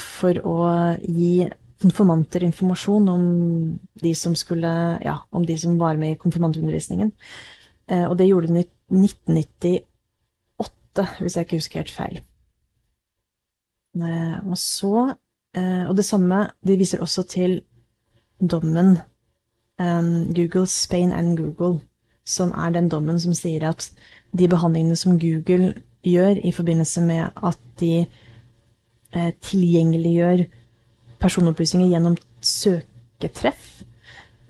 For 0.00 0.34
å 0.48 0.56
gi 1.04 1.34
konfirmanter 1.82 2.40
informasjon 2.46 3.06
om 3.12 3.24
de 4.00 4.12
som 4.16 4.32
skulle 4.38 4.72
Ja, 5.04 5.16
om 5.28 5.44
de 5.44 5.56
som 5.60 5.76
var 5.76 6.00
med 6.00 6.10
i 6.14 6.20
konfirmantundervisningen. 6.22 7.10
Og 8.08 8.14
det 8.16 8.30
gjorde 8.30 8.48
hun 8.48 8.62
i 8.62 8.66
1998, 8.96 11.04
hvis 11.20 11.36
jeg 11.36 11.44
ikke 11.44 11.60
husker 11.60 11.82
helt 11.82 11.96
feil. 11.98 12.16
Og 13.94 14.56
så 14.58 15.14
eh, 15.56 15.84
Og 15.88 15.96
det 15.96 16.04
samme, 16.04 16.46
de 16.66 16.76
viser 16.76 17.00
også 17.00 17.22
til 17.28 17.60
dommen 18.40 18.98
um, 19.78 20.34
Google 20.34 20.66
Spain 20.66 21.12
and 21.12 21.36
Google, 21.36 21.80
som 22.24 22.50
er 22.50 22.70
den 22.70 22.88
dommen 22.88 23.20
som 23.20 23.34
sier 23.34 23.68
at 23.68 23.90
de 24.38 24.48
behandlingene 24.48 24.96
som 24.96 25.18
Google 25.20 25.74
gjør 26.02 26.40
i 26.42 26.52
forbindelse 26.52 27.02
med 27.02 27.30
at 27.36 27.58
de 27.80 28.06
eh, 29.12 29.32
tilgjengeliggjør 29.42 30.44
personopplysninger 31.22 31.92
gjennom 31.92 32.16
søketreff, 32.40 33.82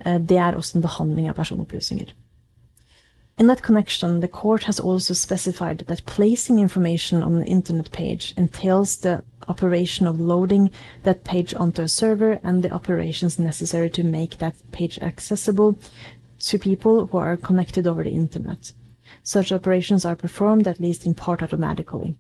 eh, 0.07 0.19
det 0.19 0.39
er 0.39 0.57
også 0.57 0.79
en 0.79 0.87
behandling 0.87 1.29
av 1.29 1.37
personopplysninger. 1.37 2.15
In 3.39 3.47
that 3.47 3.63
connection, 3.63 4.21
the 4.21 4.29
court 4.29 4.65
has 4.65 4.79
also 4.79 5.15
specified 5.15 5.85
that 5.89 6.07
placing 6.07 6.59
information 6.59 7.23
on 7.23 7.35
an 7.37 7.45
internet 7.45 7.91
page 7.91 8.35
entails 8.37 8.97
the 8.97 9.25
operation 9.49 10.07
of 10.07 10.21
loading 10.21 10.71
that 11.03 11.25
page 11.25 11.55
onto 11.55 11.83
a 11.83 11.89
server 11.89 12.39
and 12.45 12.63
the 12.63 12.71
operations 12.71 13.39
necessary 13.39 13.91
to 13.91 14.05
make 14.05 14.39
that 14.39 14.55
page 14.71 14.99
accessible 14.99 15.79
to 16.39 16.59
people 16.59 17.07
who 17.07 17.19
are 17.19 17.37
connected 17.37 17.87
over 17.87 18.05
the 18.05 18.11
internet. 18.11 18.73
Such 19.23 19.53
operations 19.53 20.05
are 20.05 20.17
performed 20.17 20.69
at 20.69 20.81
least 20.81 21.07
in 21.07 21.15
part 21.15 21.43
automatically. 21.43 22.17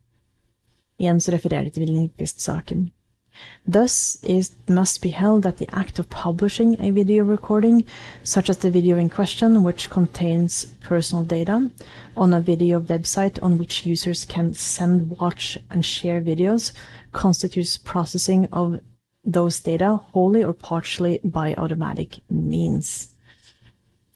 Igjen 0.98 1.20
så 1.20 1.31
refererer 1.31 1.70
de 1.70 1.87
Lindqvist-saken. 1.87 2.90
Thus, 3.66 4.18
it 4.23 4.51
must 4.68 5.03
be 5.03 5.11
held 5.11 5.42
that 5.45 5.59
the 5.59 5.68
act 5.73 5.99
of 5.99 6.11
publishing 6.11 6.77
a 6.81 6.90
video 6.90 7.25
recording, 7.25 7.85
such 8.25 8.51
as 8.51 8.59
the 8.59 8.71
video 8.71 8.97
in 8.97 9.09
question, 9.09 9.62
which 9.62 9.88
contains 9.88 10.66
personal 10.81 11.25
data, 11.25 11.71
on 12.16 12.35
a 12.35 12.40
video 12.40 12.81
website 12.81 13.42
on 13.42 13.59
which 13.59 13.87
users 13.87 14.25
can 14.25 14.55
send, 14.55 15.11
watch, 15.11 15.59
and 15.71 15.85
share 15.85 16.21
videos, 16.21 16.73
constitutes 17.12 17.79
processing 17.79 18.49
of 18.53 18.81
those 19.25 19.61
data 19.61 20.01
wholly 20.12 20.42
or 20.42 20.53
partially 20.53 21.21
by 21.25 21.55
automatic 21.55 22.21
means. 22.29 23.09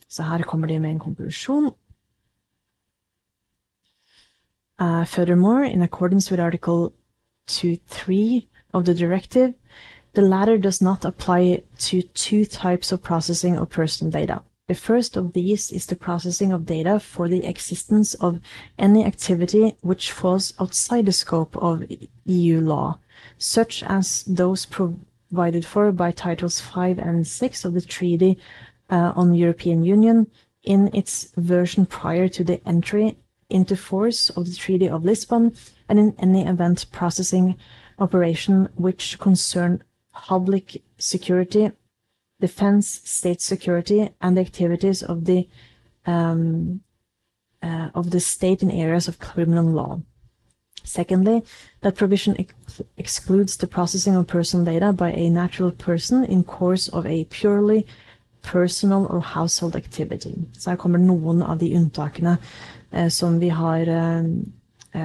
Så 0.09 0.23
her 0.23 0.43
kommer 0.43 0.67
de 0.67 0.79
med 0.79 0.91
en. 0.91 1.01
Uh, 4.79 5.05
furthermore, 5.05 5.65
in 5.65 5.83
accordance 5.83 6.31
with 6.31 6.41
Article 6.41 6.93
2.3 7.49 8.47
of 8.77 8.85
the 8.85 8.95
directive, 8.95 9.55
the 10.13 10.23
latter 10.23 10.59
does 10.59 10.81
not 10.81 11.05
apply 11.05 11.63
to 11.79 12.03
two 12.03 12.45
types 12.45 12.93
of 12.93 13.03
processing 13.03 13.57
of 13.57 13.71
personal 13.71 14.11
data. 14.11 14.43
The 14.69 14.75
first 14.75 15.17
of 15.17 15.33
these 15.33 15.71
is 15.71 15.87
the 15.87 15.97
processing 15.97 16.53
of 16.53 16.67
data 16.67 16.99
for 17.01 17.29
the 17.29 17.47
existence 17.47 18.15
of 18.15 18.41
any 18.79 19.05
activity 19.05 19.77
which 19.81 20.13
falls 20.13 20.53
outside 20.61 21.07
the 21.07 21.13
scope 21.13 21.57
of 21.57 21.85
EU 22.25 22.61
law, 22.61 22.99
such 23.39 23.83
as 23.85 24.25
those 24.25 24.67
provided 24.67 25.65
for 25.65 25.93
by 25.93 26.11
Titles 26.11 26.61
5 26.61 26.99
and 26.99 27.27
6 27.27 27.65
of 27.65 27.75
the 27.75 27.81
Treaty 27.81 28.39
uh, 28.91 29.13
on 29.15 29.31
the 29.31 29.39
European 29.39 29.85
Union 29.85 30.27
in 30.65 30.91
its 30.93 31.33
version 31.37 31.87
prior 31.87 32.29
to 32.29 32.43
the 32.43 32.61
entry 32.67 33.17
into 33.49 33.77
force 33.77 34.31
of 34.31 34.47
the 34.47 34.55
Treaty 34.55 34.89
of 34.89 35.05
Lisbon, 35.05 35.55
and 35.89 35.99
in 35.99 36.15
any 36.19 36.45
event 36.45 36.87
processing 36.91 37.57
operation 37.99 38.69
which 38.75 39.19
concern 39.19 39.83
public 40.13 40.83
security, 40.99 41.73
defense, 42.41 43.01
state 43.05 43.41
security, 43.41 44.11
and 44.21 44.37
the 44.37 44.41
activities 44.41 45.03
of 45.03 45.25
the 45.25 45.49
um, 46.07 46.81
uh, 47.63 47.89
of 47.95 48.11
the 48.11 48.21
state 48.21 48.63
in 48.63 48.71
areas 48.71 49.09
of 49.09 49.19
criminal 49.19 49.65
law. 49.65 50.01
Secondly, 50.85 51.43
that 51.81 51.97
provision 51.97 52.37
ex 52.39 52.81
excludes 52.97 53.57
the 53.57 53.67
processing 53.67 54.15
of 54.15 54.27
personal 54.27 54.65
data 54.65 54.93
by 54.93 55.11
a 55.11 55.31
natural 55.31 55.73
person 55.73 56.25
in 56.25 56.45
course 56.45 56.89
of 56.89 57.07
a 57.07 57.25
purely 57.25 57.87
personal 58.43 59.07
or 59.11 59.21
household 59.21 59.75
activity. 59.75 60.35
Så 60.53 60.71
her 60.71 60.77
kommer 60.77 60.99
noen 60.99 61.43
av 61.43 61.59
de 61.59 61.75
unntakene 61.75 62.39
eh, 62.93 63.09
som 63.09 63.41
vi 63.41 63.49
har 63.49 63.89
eh, 63.89 64.23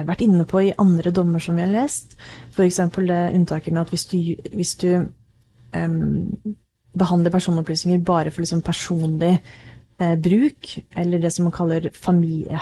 vært 0.08 0.24
inne 0.24 0.46
på 0.48 0.62
i 0.64 0.74
andre 0.80 1.12
dommer 1.14 1.42
som 1.42 1.58
vi 1.58 1.64
har 1.64 1.72
lest. 1.72 2.16
F.eks. 2.54 2.80
det 2.96 3.20
unntaket 3.36 3.74
med 3.74 3.82
at 3.84 3.92
hvis 3.92 4.06
du, 4.10 4.18
hvis 4.54 4.74
du 4.80 4.88
um, 5.76 6.56
behandler 6.98 7.32
personopplysninger 7.32 8.04
bare 8.04 8.30
for 8.30 8.44
liksom 8.44 8.62
personlig 8.64 9.32
eh, 10.00 10.14
bruk, 10.20 10.74
eller 10.96 11.22
det 11.22 11.32
som 11.32 11.48
man 11.48 11.54
kaller 11.56 11.88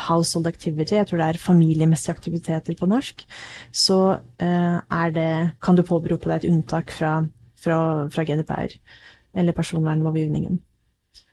household 0.09 0.47
activity, 0.47 0.95
jeg 0.95 1.07
tror 1.07 1.19
det 1.19 1.29
er 1.29 1.43
familiemessige 1.43 2.15
aktiviteter 2.15 2.79
på 2.79 2.89
norsk, 2.91 3.27
så 3.73 4.19
eh, 4.41 5.11
det, 5.15 5.31
kan 5.63 5.77
du 5.77 5.83
påberope 5.83 6.31
deg 6.31 6.45
et 6.45 6.51
unntak 6.53 6.91
fra, 6.95 7.25
fra, 7.59 8.09
fra 8.11 8.25
GDPR, 8.25 8.79
eller 9.35 9.57
personvernlovgivningen. 9.57 10.61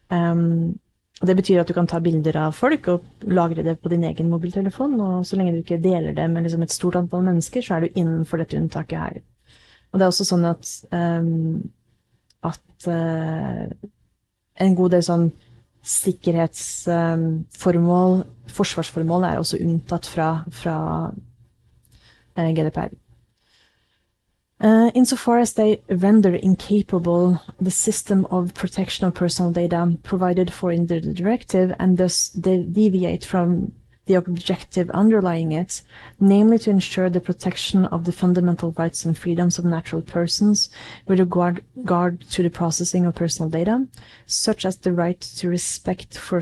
Um, 0.09 0.77
Det 1.17 1.33
betyr 1.33 1.63
at 1.63 1.69
du 1.69 1.73
kan 1.73 1.87
ta 1.89 1.97
bilder 2.03 2.35
av 2.37 2.51
folk 2.53 2.87
og 2.91 3.01
lagre 3.25 3.63
det 3.65 3.79
på 3.81 3.89
din 3.89 4.03
egen 4.05 4.29
mobiltelefon. 4.29 4.99
Og 5.01 5.25
så 5.25 5.35
lenge 5.37 5.53
du 5.55 5.59
ikke 5.63 5.81
deler 5.81 6.13
det 6.13 6.27
med 6.29 6.43
liksom 6.45 6.61
et 6.61 6.75
stort 6.75 6.95
antall 6.99 7.23
mennesker, 7.25 7.61
så 7.65 7.73
er 7.75 7.79
du 7.81 7.87
innenfor 7.95 8.37
dette 8.41 8.57
unntaket 8.59 8.99
her. 9.01 9.15
Og 9.89 9.95
det 9.97 10.03
er 10.05 10.11
også 10.11 10.29
sånn 10.29 10.45
at, 10.45 10.63
um, 10.93 11.57
at 12.45 12.87
uh, 12.91 13.65
en 14.61 14.75
god 14.77 14.89
del 14.93 15.03
sånn 15.07 15.31
sikkerhetsformål, 15.87 18.11
um, 18.21 18.29
forsvarsformål, 18.53 19.21
er 19.25 19.37
også 19.41 19.57
unntatt 19.63 20.05
fra, 20.11 20.29
fra 20.53 20.75
uh, 21.09 22.49
GDPR. 22.53 22.93
Uh, 24.59 24.89
insofar 24.95 25.37
as 25.37 25.53
they 25.53 25.79
render 25.87 26.33
incapable 26.33 27.39
the 27.61 27.69
system 27.69 28.25
of 28.31 28.55
protection 28.55 29.05
of 29.05 29.13
personal 29.13 29.51
data 29.51 29.95
provided 30.01 30.51
for 30.51 30.71
in 30.71 30.87
the 30.87 30.99
directive 30.99 31.71
and 31.77 31.99
thus 31.99 32.29
they 32.29 32.63
deviate 32.63 33.23
from 33.23 33.71
the 34.07 34.15
objective 34.15 34.89
underlying 34.91 35.51
it, 35.51 35.81
namely 36.19 36.57
to 36.57 36.71
ensure 36.71 37.09
the 37.09 37.21
protection 37.21 37.85
of 37.85 38.05
the 38.05 38.11
fundamental 38.11 38.71
rights 38.77 39.05
and 39.05 39.17
freedoms 39.17 39.59
of 39.59 39.65
natural 39.65 40.01
persons 40.01 40.69
with 41.05 41.19
regard, 41.19 41.63
regard 41.75 42.21
to 42.21 42.41
the 42.41 42.49
processing 42.49 43.05
of 43.05 43.13
personal 43.13 43.49
data, 43.49 43.85
such 44.25 44.65
as 44.65 44.77
the 44.77 44.93
right 44.93 45.19
to 45.21 45.49
respect 45.49 46.17
for 46.17 46.41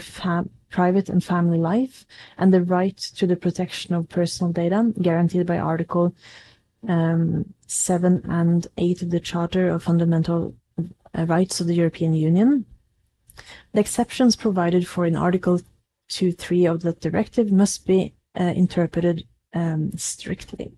private 0.69 1.09
and 1.09 1.23
family 1.23 1.57
life 1.57 2.05
and 2.37 2.53
the 2.53 2.61
right 2.61 2.97
to 2.97 3.27
the 3.27 3.35
protection 3.35 3.95
of 3.95 4.07
personal 4.09 4.53
data 4.53 4.93
guaranteed 5.01 5.45
by 5.45 5.57
Article 5.57 6.13
um, 6.89 7.53
7 7.67 8.21
and 8.29 8.67
8 8.77 9.01
of 9.01 9.09
the 9.11 9.19
Charter 9.19 9.69
of 9.69 9.83
Fundamental 9.83 10.55
uh, 10.77 11.25
Rights 11.25 11.59
of 11.59 11.67
the 11.67 11.75
European 11.75 12.13
Union. 12.13 12.65
The 13.73 13.79
exceptions 13.79 14.35
provided 14.35 14.87
for 14.87 15.05
in 15.05 15.15
Article 15.15 15.59
2.3 16.09 16.71
of 16.71 16.81
the 16.81 16.93
directive 16.93 17.51
must 17.51 17.85
be 17.85 18.13
uh, 18.39 18.43
interpreted 18.43 19.27
um, 19.53 19.91
strictly. 19.97 20.71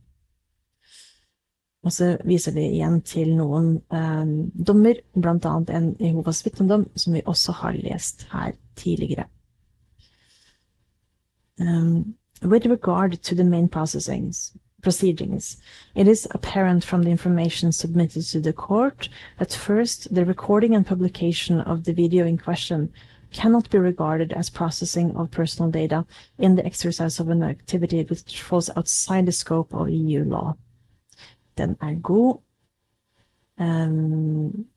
Og 1.84 1.94
så 1.94 2.18
viser 2.26 2.52
de 2.52 2.66
igjen 2.66 3.02
til 3.02 3.30
noen 3.38 3.78
um, 3.96 4.52
dommer, 4.52 4.98
annet 5.16 5.70
en 5.70 5.96
Jehovas 6.00 6.42
vitnedom, 6.46 6.88
som 6.96 7.14
vi 7.14 7.22
også 7.26 7.52
har 7.52 7.78
lest 7.80 8.28
her 8.32 8.52
tidligere. 8.76 9.28
Um, 11.60 12.16
with 12.42 12.68
regard 12.68 13.22
to 13.24 13.36
the 13.36 13.44
main 13.44 13.70
processings, 13.70 14.54
proceedings. 14.88 15.58
It 15.96 16.08
is 16.08 16.30
apparent 16.32 16.82
from 16.82 17.04
the 17.04 17.12
information 17.12 17.74
submitted 17.74 18.24
to 18.32 18.40
the 18.40 18.54
court 18.54 19.10
that 19.38 19.52
first, 19.52 20.16
the 20.16 20.24
recording 20.24 20.76
and 20.76 20.88
publication 20.88 21.60
of 21.60 21.84
the 21.84 21.92
video 21.92 22.26
in 22.26 22.38
question 22.38 22.94
cannot 23.34 23.70
be 23.70 23.80
regarded 23.80 24.32
as 24.32 24.50
processing 24.50 25.14
of 25.18 25.30
personal 25.30 25.70
data 25.70 26.06
in 26.40 26.56
the 26.56 26.66
exercise 26.66 27.20
of 27.20 27.28
an 27.28 27.44
activity 27.44 28.02
which 28.04 28.42
falls 28.42 28.70
outside 28.78 29.26
the 29.26 29.34
scope 29.34 29.74
of 29.74 29.90
EU 29.90 30.24
law. 30.24 30.56
Den 31.58 31.76
er 31.82 31.96
god. 31.96 32.40
Um, 33.60 34.68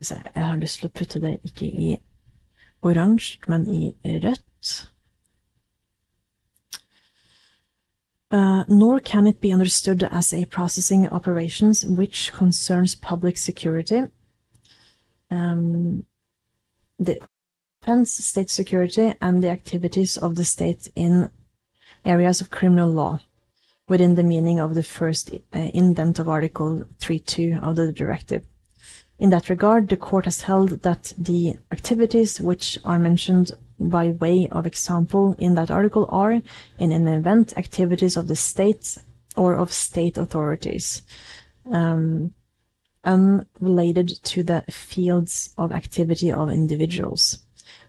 jeg 0.00 0.22
har 0.34 0.56
lyst 0.56 0.80
til 0.80 0.88
å 0.88 0.96
putte 0.98 1.20
det 1.20 1.36
ikke 1.44 1.66
i 1.66 1.98
oransje, 2.80 3.44
men 3.46 3.68
i 3.68 3.92
rødt. 4.24 4.74
Uh, 4.74 4.94
nor 8.34 9.00
can 9.00 9.26
it 9.26 9.40
be 9.40 9.52
understood 9.52 10.02
as 10.10 10.32
a 10.32 10.44
processing 10.46 11.08
operations 11.08 11.84
which 11.84 12.32
concerns 12.32 12.94
public 12.94 13.36
security, 13.36 14.02
um, 15.30 16.04
the 16.98 17.18
defense, 17.80 18.12
state 18.12 18.50
security, 18.50 19.14
and 19.20 19.42
the 19.42 19.50
activities 19.50 20.16
of 20.16 20.34
the 20.34 20.44
state 20.44 20.90
in 20.96 21.30
areas 22.04 22.40
of 22.40 22.50
criminal 22.50 22.90
law 22.90 23.20
within 23.88 24.14
the 24.14 24.22
meaning 24.22 24.58
of 24.58 24.74
the 24.74 24.82
first 24.82 25.30
uh, 25.32 25.58
indent 25.74 26.18
of 26.18 26.28
Article 26.28 26.84
3.2 27.00 27.62
of 27.62 27.76
the 27.76 27.92
directive. 27.92 28.44
In 29.18 29.30
that 29.30 29.48
regard, 29.48 29.88
the 29.88 29.96
court 29.96 30.24
has 30.24 30.42
held 30.42 30.82
that 30.82 31.12
the 31.16 31.54
activities 31.70 32.40
which 32.40 32.78
are 32.84 32.98
mentioned 32.98 33.52
by 33.90 34.12
way 34.20 34.48
of 34.50 34.66
example 34.66 35.34
in 35.38 35.54
that 35.54 35.70
article 35.70 36.06
are, 36.10 36.40
in 36.78 36.92
an 36.92 37.08
event, 37.08 37.52
activities 37.56 38.16
of 38.16 38.28
the 38.28 38.36
state 38.36 38.98
or 39.36 39.54
of 39.54 39.72
state 39.72 40.18
authorities, 40.18 41.02
um, 41.72 42.32
unrelated 43.04 44.22
to 44.22 44.42
the 44.42 44.62
fields 44.70 45.54
of 45.58 45.72
activity 45.72 46.32
of 46.32 46.50
individuals. 46.50 47.40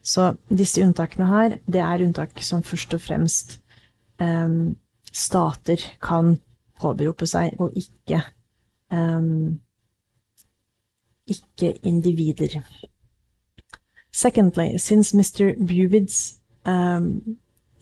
Så 0.01 0.36
disse 0.49 0.81
unntakene 0.81 1.25
her, 1.25 1.58
det 1.65 1.81
er 1.81 2.03
unntak 2.05 2.41
som 2.43 2.63
først 2.63 2.93
og 2.93 3.01
fremst 3.01 3.60
um, 4.21 4.75
stater 5.12 5.81
kan 6.01 6.38
påberope 6.81 7.25
seg, 7.25 7.55
og 7.60 7.73
ikke 7.73 8.21
um, 8.91 9.60
ikke 11.27 11.73
individer. 11.84 12.60
Secondly, 14.15 14.78
since 14.78 15.12
Mr. 15.12 15.54
Buvid's 15.58 16.39
um, 16.63 17.36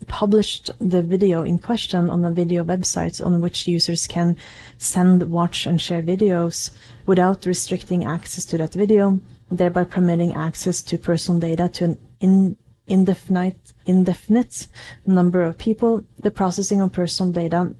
published 0.08 0.68
the 0.80 1.00
video 1.00 1.44
in 1.44 1.60
question 1.60 2.10
on 2.10 2.24
a 2.24 2.32
video 2.32 2.64
website 2.64 3.24
on 3.24 3.40
which 3.40 3.68
users 3.68 4.08
can 4.08 4.36
send, 4.76 5.30
watch, 5.30 5.64
and 5.64 5.80
share 5.80 6.02
videos 6.02 6.70
without 7.06 7.46
restricting 7.46 8.04
access 8.04 8.44
to 8.46 8.58
that 8.58 8.74
video, 8.74 9.20
thereby 9.48 9.84
permitting 9.84 10.34
access 10.34 10.82
to 10.82 10.98
personal 10.98 11.38
data 11.38 11.68
to 11.68 11.84
an 11.84 11.98
in, 12.18 12.56
indefinite, 12.88 13.72
indefinite 13.86 14.66
number 15.06 15.40
of 15.40 15.56
people. 15.56 16.02
The 16.18 16.32
processing 16.32 16.80
of 16.80 16.90
personal 16.90 17.30
data 17.30 17.76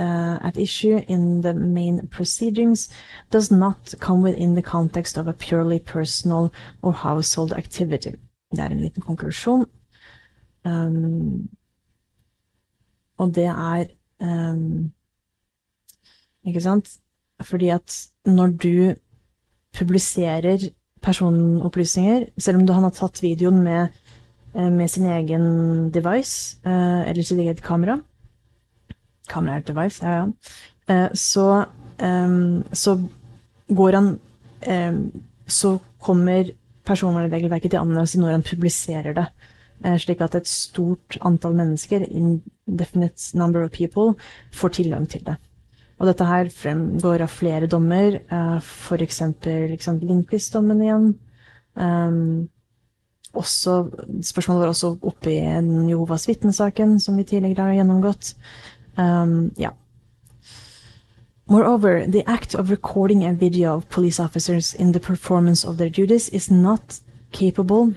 uh, 0.00 0.38
at 0.40 0.56
issue 0.56 1.00
in 1.08 1.42
the 1.42 1.52
main 1.54 2.06
proceedings 2.08 2.88
does 3.30 3.50
not 3.50 3.94
come 4.00 4.22
within 4.22 4.54
the 4.54 4.62
context 4.62 5.18
of 5.18 5.28
a 5.28 5.32
purely 5.32 5.78
personal 5.78 6.52
or 6.82 6.92
household 6.92 7.52
activity. 7.52 8.12
Det 8.50 8.58
er 8.58 8.70
en 8.70 8.80
liten 8.80 9.02
konklusjon. 9.02 9.66
Um, 10.64 11.48
og 13.18 13.34
det 13.34 13.44
er 13.44 13.84
um, 14.20 14.92
Ikke 16.44 16.60
sant? 16.60 16.88
Fordi 17.42 17.68
at 17.68 18.06
når 18.26 18.46
du 18.46 18.94
publiserer 19.78 20.70
personopplysninger, 21.02 22.26
selv 22.38 22.56
om 22.56 22.68
han 22.68 22.82
har 22.82 22.90
tatt 22.90 23.22
videoen 23.22 23.62
med, 23.62 23.88
eh, 24.54 24.72
med 24.72 24.88
sin 24.88 25.04
egen 25.04 25.90
device, 25.90 26.58
eh, 26.64 27.08
eller 27.08 27.22
sitt 27.22 27.38
eget 27.38 27.62
kamera 27.62 28.00
Kamera 29.30 29.58
er 29.60 29.66
device, 29.66 30.02
ja, 30.04 30.22
ja. 30.22 30.54
Eh, 30.90 31.08
så, 31.14 31.46
så 32.72 32.96
går 33.68 33.96
han 33.98 34.14
Så 35.46 35.70
kommer 36.00 36.50
personvernregelverket 36.84 37.70
til 37.70 37.80
anvendelse 37.80 38.20
når 38.20 38.34
han 38.34 38.42
publiserer 38.44 39.14
det. 39.16 39.26
Slik 40.02 40.20
at 40.20 40.34
et 40.36 40.48
stort 40.48 41.16
antall 41.24 41.54
mennesker, 41.56 42.04
indefinite 42.04 43.36
number 43.36 43.64
of 43.64 43.70
people, 43.70 44.14
får 44.52 44.68
tilgang 44.76 45.08
til 45.08 45.24
det. 45.26 45.36
Og 46.00 46.08
dette 46.08 46.24
her 46.24 46.48
fremgår 46.48 47.24
av 47.24 47.32
flere 47.32 47.68
dommer, 47.68 48.16
f.eks. 48.60 49.20
Liksom 49.74 50.00
Lindqvist-dommen 50.00 50.80
igjen. 50.84 51.10
Um, 51.76 52.48
også, 53.36 53.84
spørsmålet 54.24 54.64
var 54.64 54.72
også 54.72 54.94
oppe 55.06 55.30
i 55.30 55.38
Jehovas 55.90 56.24
vitnesaken, 56.28 56.96
som 57.00 57.20
vi 57.20 57.26
tidligere 57.28 57.68
har 57.68 57.76
gjennomgått. 57.78 58.32
Um, 58.96 59.52
ja. 59.56 59.72
Moreover, 61.46 62.06
the 62.06 62.24
act 62.28 62.54
of 62.54 62.70
recording 62.70 63.24
a 63.24 63.32
video 63.32 63.74
of 63.74 63.88
police 63.88 64.20
officers 64.20 64.74
in 64.74 64.92
the 64.92 65.00
performance 65.00 65.64
of 65.64 65.78
their 65.78 65.90
duties 65.90 66.28
is 66.28 66.50
not 66.50 67.00
capable 67.32 67.92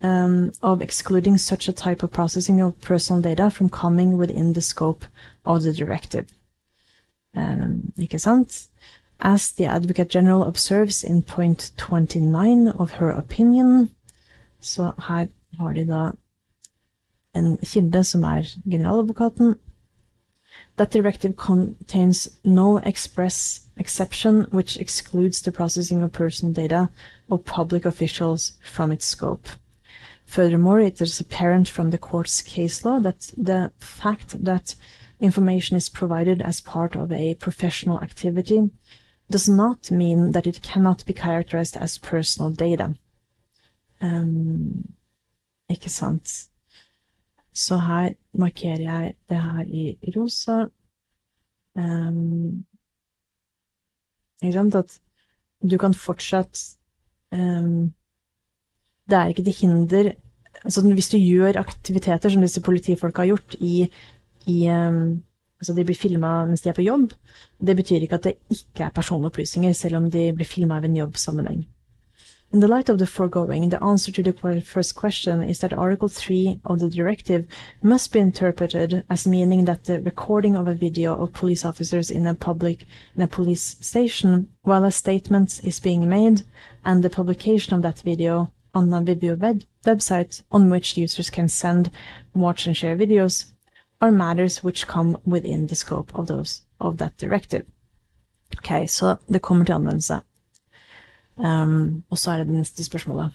um, 0.00 0.52
of 0.62 0.82
excluding 0.82 1.38
such 1.38 1.68
a 1.68 1.72
type 1.72 2.02
of 2.02 2.10
processing 2.12 2.60
of 2.60 2.80
personal 2.80 3.22
data 3.22 3.50
from 3.50 3.68
coming 3.68 4.16
within 4.18 4.52
the 4.52 4.62
scope 4.62 5.04
of 5.44 5.62
the 5.62 5.72
directive. 5.72 6.26
Um? 7.34 7.92
As 9.20 9.52
the 9.52 9.64
Advocate 9.66 10.08
General 10.08 10.44
observes 10.44 11.04
in 11.04 11.22
point 11.22 11.70
29 11.76 12.68
of 12.68 12.90
her 12.92 13.10
opinion, 13.10 13.90
så 14.60 14.92
her 14.98 15.28
har 15.58 15.72
de 15.72 15.84
da 15.86 16.10
en 17.34 17.56
kilde 17.56 18.04
som 18.04 18.24
er 18.24 18.42
generaladvokaten. 18.70 19.54
That 20.76 20.90
directive 20.90 21.36
contains 21.36 22.28
no 22.44 22.78
express 22.78 23.60
exception 23.76 24.46
which 24.50 24.76
excludes 24.76 25.42
the 25.42 25.52
processing 25.52 26.02
of 26.02 26.12
personal 26.12 26.52
data 26.52 26.90
of 27.30 27.44
public 27.44 27.84
officials 27.84 28.52
from 28.62 28.90
its 28.92 29.04
scope. 29.04 29.48
Furthermore, 30.26 30.80
it 30.80 31.00
is 31.00 31.20
apparent 31.20 31.68
from 31.68 31.90
the 31.90 31.98
court's 31.98 32.42
case 32.42 32.84
law 32.84 32.98
that 33.00 33.30
the 33.36 33.72
fact 33.78 34.44
that 34.44 34.74
information 35.20 35.76
is 35.76 35.88
provided 35.88 36.42
as 36.42 36.60
part 36.60 36.96
of 36.96 37.12
a 37.12 37.34
professional 37.34 38.00
activity 38.00 38.70
does 39.30 39.48
not 39.48 39.90
mean 39.90 40.32
that 40.32 40.46
it 40.46 40.62
cannot 40.62 41.04
be 41.06 41.12
characterized 41.12 41.76
as 41.76 41.98
personal 41.98 42.50
data. 42.50 42.94
Um, 44.00 44.94
ikke 45.68 45.88
sant? 45.88 46.48
Så 47.54 47.78
her 47.78 48.14
markerer 48.34 48.82
jeg 48.82 49.14
det 49.30 49.40
her 49.40 49.64
i 49.64 50.12
rosa. 50.16 50.64
Um, 51.74 52.64
ikke 54.42 54.56
sant? 54.58 54.74
At 54.74 54.98
du 55.62 55.78
kan 55.78 55.94
fortsatt 55.94 56.60
um, 57.32 57.94
Det 59.08 59.16
er 59.18 59.32
ikke 59.32 59.44
til 59.44 59.56
hinder 59.58 60.12
altså 60.64 60.82
Hvis 60.92 61.08
du 61.10 61.16
gjør 61.18 61.58
aktiviteter 61.58 62.30
som 62.30 62.42
disse 62.42 62.62
politifolka 62.62 63.22
har 63.22 63.32
gjort 63.32 63.56
i 63.58 63.90
i 64.46 64.68
um, 64.70 65.24
Altså, 65.64 65.72
de 65.72 65.84
blir 65.86 65.96
filma 65.96 66.44
mens 66.44 66.60
de 66.60 66.68
er 66.68 66.76
på 66.76 66.84
jobb. 66.84 67.12
Det 67.56 67.76
betyr 67.76 68.02
ikke 68.04 68.18
at 68.18 68.26
det 68.26 68.34
ikke 68.52 68.84
er 68.84 68.90
personopplysninger, 68.92 69.72
selv 69.72 69.96
om 69.96 70.10
de 70.10 70.26
blir 70.36 70.44
filma 70.44 70.76
av 70.76 70.84
en 70.84 70.96
jobbsammenheng. 70.98 71.62
In 72.54 72.60
the 72.60 72.68
light 72.68 72.88
of 72.88 73.00
the 73.00 73.06
foregoing, 73.08 73.70
the 73.70 73.82
answer 73.82 74.12
to 74.12 74.22
the 74.22 74.62
first 74.64 74.94
question 74.94 75.42
is 75.42 75.58
that 75.58 75.72
Article 75.72 76.06
3 76.06 76.60
of 76.64 76.78
the 76.78 76.88
directive 76.88 77.48
must 77.82 78.12
be 78.12 78.20
interpreted 78.20 79.02
as 79.10 79.26
meaning 79.26 79.64
that 79.64 79.82
the 79.82 80.00
recording 80.00 80.54
of 80.54 80.68
a 80.68 80.74
video 80.74 81.16
of 81.20 81.32
police 81.32 81.64
officers 81.64 82.12
in 82.12 82.28
a 82.28 82.34
public 82.36 82.86
in 83.16 83.22
a 83.22 83.26
police 83.26 83.76
station 83.80 84.50
while 84.62 84.84
a 84.84 84.92
statement 84.92 85.62
is 85.64 85.80
being 85.80 86.08
made 86.08 86.44
and 86.84 87.02
the 87.02 87.10
publication 87.10 87.74
of 87.74 87.82
that 87.82 87.98
video 88.02 88.52
on 88.72 88.94
a 88.94 89.00
video 89.00 89.34
web 89.34 89.64
website 89.84 90.40
on 90.52 90.70
which 90.70 90.96
users 90.96 91.30
can 91.30 91.48
send, 91.48 91.90
watch 92.34 92.68
and 92.68 92.76
share 92.76 92.96
videos 92.96 93.46
are 94.00 94.12
matters 94.12 94.62
which 94.62 94.86
come 94.86 95.18
within 95.24 95.66
the 95.66 95.74
scope 95.74 96.12
of 96.14 96.28
those 96.28 96.62
of 96.78 96.98
that 96.98 97.18
directive. 97.18 97.66
Ok, 98.58 98.88
så 98.88 99.16
det 99.26 99.42
kommer 99.42 99.64
til 99.64 99.72
anvendelse. 99.72 100.20
Um, 101.36 102.04
og 102.10 102.18
så 102.18 102.30
er 102.30 102.36
det 102.38 102.46
det 102.46 102.54
neste 102.54 102.84
spørsmålet. 102.84 103.30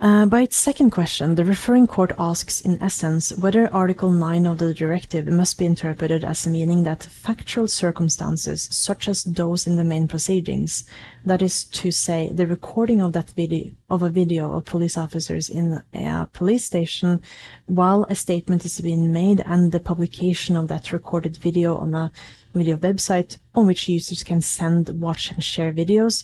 Uh, 0.00 0.24
by 0.26 0.42
its 0.42 0.56
second 0.56 0.90
question, 0.90 1.34
the 1.34 1.44
referring 1.44 1.84
court 1.84 2.12
asks, 2.20 2.60
in 2.60 2.80
essence, 2.80 3.36
whether 3.36 3.66
Article 3.74 4.12
9 4.12 4.46
of 4.46 4.58
the 4.58 4.72
directive 4.72 5.26
must 5.26 5.58
be 5.58 5.66
interpreted 5.66 6.22
as 6.22 6.46
meaning 6.46 6.84
that 6.84 7.02
factual 7.02 7.66
circumstances, 7.66 8.68
such 8.70 9.08
as 9.08 9.24
those 9.24 9.66
in 9.66 9.74
the 9.74 9.82
main 9.82 10.06
proceedings, 10.06 10.84
that 11.24 11.42
is 11.42 11.64
to 11.64 11.90
say, 11.90 12.30
the 12.32 12.46
recording 12.46 13.00
of 13.00 13.12
that 13.12 13.30
video 13.30 13.72
of 13.90 14.04
a 14.04 14.08
video 14.08 14.52
of 14.52 14.66
police 14.66 14.96
officers 14.96 15.50
in 15.50 15.82
a 15.92 16.28
police 16.32 16.64
station 16.64 17.20
while 17.66 18.06
a 18.08 18.14
statement 18.14 18.64
is 18.64 18.80
being 18.80 19.12
made, 19.12 19.42
and 19.46 19.72
the 19.72 19.80
publication 19.80 20.56
of 20.56 20.68
that 20.68 20.92
recorded 20.92 21.36
video 21.38 21.76
on 21.76 21.92
a 21.96 22.12
video 22.54 22.76
website 22.76 23.36
on 23.56 23.66
which 23.66 23.88
users 23.88 24.22
can 24.22 24.40
send, 24.40 24.88
watch, 25.00 25.32
and 25.32 25.42
share 25.42 25.72
videos, 25.72 26.22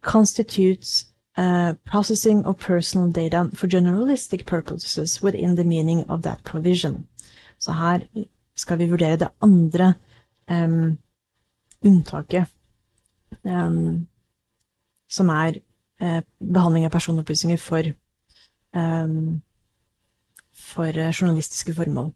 constitutes 0.00 1.11
uh, 1.38 1.74
processing 1.84 2.44
of 2.44 2.58
personal 2.58 3.10
data 3.10 3.50
for 3.54 3.66
generalistic 3.66 4.46
purposes 4.46 5.22
within 5.22 5.56
the 5.56 5.64
meaning 5.64 6.04
of 6.08 6.22
that 6.22 6.44
provision. 6.44 7.06
Så 7.58 7.72
her 7.72 8.00
skal 8.56 8.78
vi 8.78 8.90
vurdere 8.90 9.16
det 9.16 9.28
andre 9.40 9.94
um, 10.50 10.98
unntaket, 11.84 12.44
um, 13.44 14.08
som 15.08 15.28
er 15.28 15.60
uh, 16.02 16.20
behandling 16.54 16.84
av 16.84 16.90
personopplysninger 16.90 17.56
for, 17.58 17.82
um, 18.74 19.42
for 20.54 20.88
uh, 20.88 21.12
journalistiske 21.12 21.74
formål. 21.74 22.12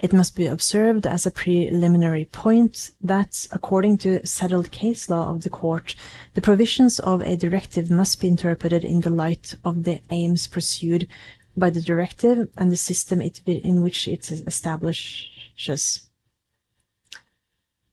It 0.00 0.12
must 0.12 0.36
be 0.36 0.46
observed 0.46 1.06
as 1.08 1.26
a 1.26 1.30
preliminary 1.32 2.26
point 2.26 2.92
that, 3.00 3.48
according 3.50 3.98
to 3.98 4.24
settled 4.24 4.70
case 4.70 5.10
law 5.10 5.30
of 5.30 5.42
the 5.42 5.50
court, 5.50 5.96
the 6.34 6.40
provisions 6.40 7.00
of 7.00 7.20
a 7.22 7.36
directive 7.36 7.90
must 7.90 8.20
be 8.20 8.28
interpreted 8.28 8.84
in 8.84 9.00
the 9.00 9.10
light 9.10 9.56
of 9.64 9.82
the 9.82 10.00
aims 10.10 10.46
pursued 10.46 11.08
by 11.56 11.70
the 11.70 11.80
directive 11.80 12.48
and 12.56 12.70
the 12.70 12.76
system 12.76 13.20
it, 13.20 13.40
in 13.46 13.82
which 13.82 14.06
it 14.06 14.30
establishes. 14.30 16.08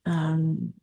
Um, 0.05 0.73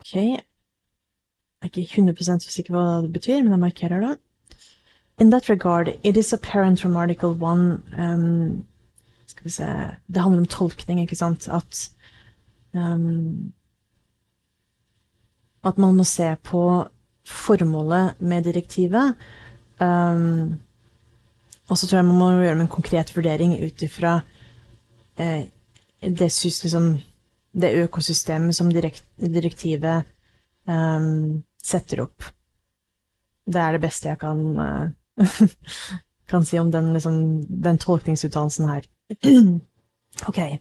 ok. 0.00 0.14
Jeg 0.14 1.74
er 1.74 1.78
ikke 1.78 2.02
100 2.02 2.40
sikker 2.40 2.72
på 2.72 2.80
hva 2.80 3.02
det 3.02 3.12
betyr, 3.12 3.42
men 3.42 3.52
jeg 3.52 3.60
markerer 3.60 4.00
det. 4.00 4.18
In 5.18 5.30
that 5.30 5.48
regard, 5.48 5.98
it 6.02 6.16
is 6.16 6.32
apparent 6.32 6.80
from 6.80 6.96
Article 6.96 7.34
1 7.34 7.82
um, 7.98 8.66
Skal 9.26 9.44
vi 9.44 9.50
se 9.50 9.96
Det 10.06 10.20
handler 10.20 10.38
om 10.38 10.46
tolkning, 10.46 11.00
ikke 11.00 11.16
sant? 11.16 11.48
At 11.48 11.90
um, 12.72 13.52
At 15.64 15.78
man 15.78 15.96
må 15.96 16.04
se 16.04 16.36
på 16.42 16.88
formålet 17.26 18.20
med 18.20 18.44
direktivet. 18.44 19.14
Um, 19.80 20.60
og 21.68 21.78
så 21.78 21.86
tror 21.86 21.98
jeg 21.98 22.06
man 22.08 22.18
må 22.18 22.30
gjøre 22.40 22.60
en 22.60 22.70
konkret 22.72 23.10
vurdering 23.16 23.52
ut 23.60 23.82
ifra 23.82 24.20
eh, 25.20 25.44
det, 26.00 26.30
liksom, 26.44 26.94
det, 27.52 27.74
økosystemet 27.84 28.56
som 28.56 28.70
direkt, 28.72 29.04
direktivet 29.20 30.08
um, 30.64 31.42
setter 31.62 32.06
opp. 32.06 32.24
Det 33.44 33.60
er 33.60 33.76
det 33.76 33.82
beste 33.84 34.08
jeg 34.08 34.20
kan 34.22 34.40
uh, 34.56 34.88
kan 36.28 36.44
si 36.44 36.58
om 36.58 36.70
den, 36.70 36.92
liksom, 36.92 37.46
den 37.62 37.78
tolkningsuttalelsen 37.78 38.68
her. 38.68 38.82
ok. 40.28 40.58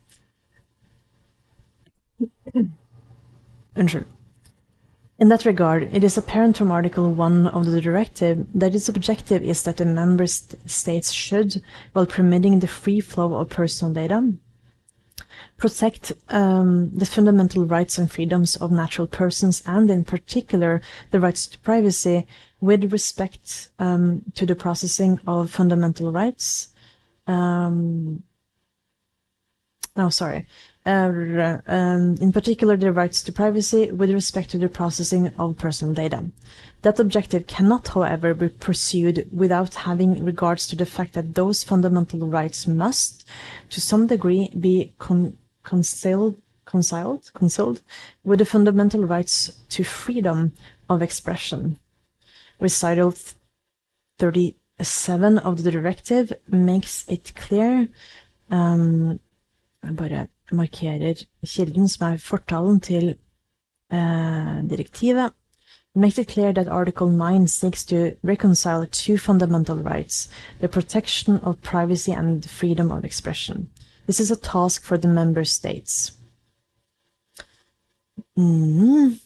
Unnskyld. 3.75 4.05
In 5.19 5.29
that 5.29 5.45
regard, 5.45 5.89
it 5.93 6.03
is 6.03 6.17
apparent 6.17 6.57
from 6.57 6.71
Article 6.71 7.11
1 7.11 7.47
of 7.47 7.65
the 7.65 7.81
directive 7.81 8.45
that 8.53 8.75
its 8.75 8.87
objective 8.87 9.41
is 9.41 9.63
that 9.63 9.77
the 9.77 9.85
member 9.85 10.27
st 10.27 10.55
states 10.69 11.11
should, 11.11 11.61
while 11.93 12.05
permitting 12.05 12.59
the 12.59 12.67
free 12.67 12.99
flow 12.99 13.33
of 13.33 13.49
personal 13.49 13.93
data, 13.93 14.33
protect 15.57 16.11
um, 16.29 16.91
the 16.93 17.05
fundamental 17.05 17.65
rights 17.65 17.97
and 17.97 18.11
freedoms 18.11 18.55
of 18.57 18.71
natural 18.71 19.07
persons 19.07 19.63
and, 19.65 19.89
in 19.89 20.03
particular, 20.03 20.81
the 21.11 21.19
rights 21.19 21.47
to 21.47 21.59
privacy 21.59 22.27
with 22.61 22.91
respect 22.91 23.69
um, 23.79 24.23
to 24.35 24.45
the 24.45 24.55
processing 24.55 25.19
of 25.27 25.51
fundamental 25.51 26.11
rights. 26.11 26.69
Um, 27.27 28.23
oh, 29.95 30.09
sorry 30.09 30.47
uh, 30.87 31.57
in 32.21 32.31
particular 32.31 32.77
the 32.77 32.91
rights 32.91 33.21
to 33.23 33.31
privacy 33.31 33.91
with 33.91 34.11
respect 34.11 34.49
to 34.51 34.57
the 34.57 34.69
processing 34.69 35.27
of 35.37 35.57
personal 35.57 35.93
data. 35.93 36.23
That 36.83 36.99
objective 36.99 37.47
cannot, 37.47 37.87
however, 37.87 38.33
be 38.33 38.49
pursued 38.49 39.27
without 39.31 39.73
having 39.73 40.23
regards 40.23 40.67
to 40.67 40.75
the 40.75 40.85
fact 40.85 41.13
that 41.13 41.35
those 41.35 41.63
fundamental 41.63 42.27
rights 42.27 42.67
must, 42.67 43.27
to 43.69 43.81
some 43.81 44.07
degree, 44.07 44.49
be 44.59 44.93
con 44.99 45.37
concealed, 45.63 46.35
concealed, 46.65 47.31
concealed 47.33 47.81
with 48.23 48.39
the 48.39 48.45
fundamental 48.45 49.03
rights 49.03 49.51
to 49.69 49.83
freedom 49.83 50.53
of 50.89 51.01
expression. 51.01 51.77
Recital 52.59 53.13
37 54.19 55.37
of 55.39 55.63
the 55.63 55.71
directive 55.71 56.31
makes 56.47 57.05
it 57.09 57.35
clear 57.35 57.89
um, 58.49 59.19
bare 59.83 60.27
markerer 60.51 61.25
kilden, 61.45 61.89
som 61.89 62.13
er 62.13 62.17
fortalen 62.17 62.79
til 62.79 63.09
eh, 63.91 64.63
direktivet. 64.69 65.33
Makes 65.97 66.19
it 66.19 66.27
clear 66.27 66.53
that 66.53 66.67
Article 66.67 67.07
9 67.07 67.47
seeks 67.47 67.83
to 67.85 68.15
reconcile 68.21 68.85
two 68.85 69.17
fundamental 69.17 69.77
rights, 69.77 70.29
the 70.59 70.69
protection 70.69 71.39
of 71.39 71.59
privacy 71.63 72.11
and 72.11 72.47
freedom 72.47 72.91
of 72.91 73.03
expression. 73.03 73.71
This 74.05 74.19
is 74.19 74.29
a 74.29 74.35
task 74.35 74.83
for 74.83 74.99
the 74.99 75.07
member 75.07 75.43
states. 75.43 76.11
Mm. 78.37 79.19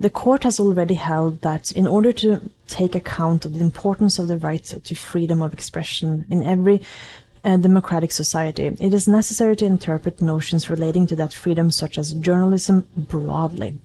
The 0.00 0.10
court 0.10 0.42
has 0.42 0.58
already 0.58 0.94
held 0.94 1.42
that 1.42 1.70
in 1.70 1.86
order 1.86 2.12
to 2.14 2.40
take 2.66 2.96
account 2.96 3.44
of 3.44 3.52
the 3.52 3.64
importance 3.64 4.18
of 4.18 4.26
the 4.26 4.38
right 4.38 4.64
to 4.64 4.94
freedom 4.96 5.40
of 5.40 5.52
expression 5.52 6.26
in 6.30 6.42
every 6.42 6.82
a 7.44 7.56
democratic 7.56 8.10
society, 8.10 8.76
it 8.80 8.92
is 8.92 9.06
necessary 9.06 9.54
to 9.54 9.66
interpret 9.66 10.20
notions 10.20 10.68
relating 10.68 11.06
to 11.06 11.16
that 11.16 11.32
freedom 11.32 11.70
such 11.70 11.96
as 11.96 12.12
journalism 12.14 12.84
broadly. 12.96 13.78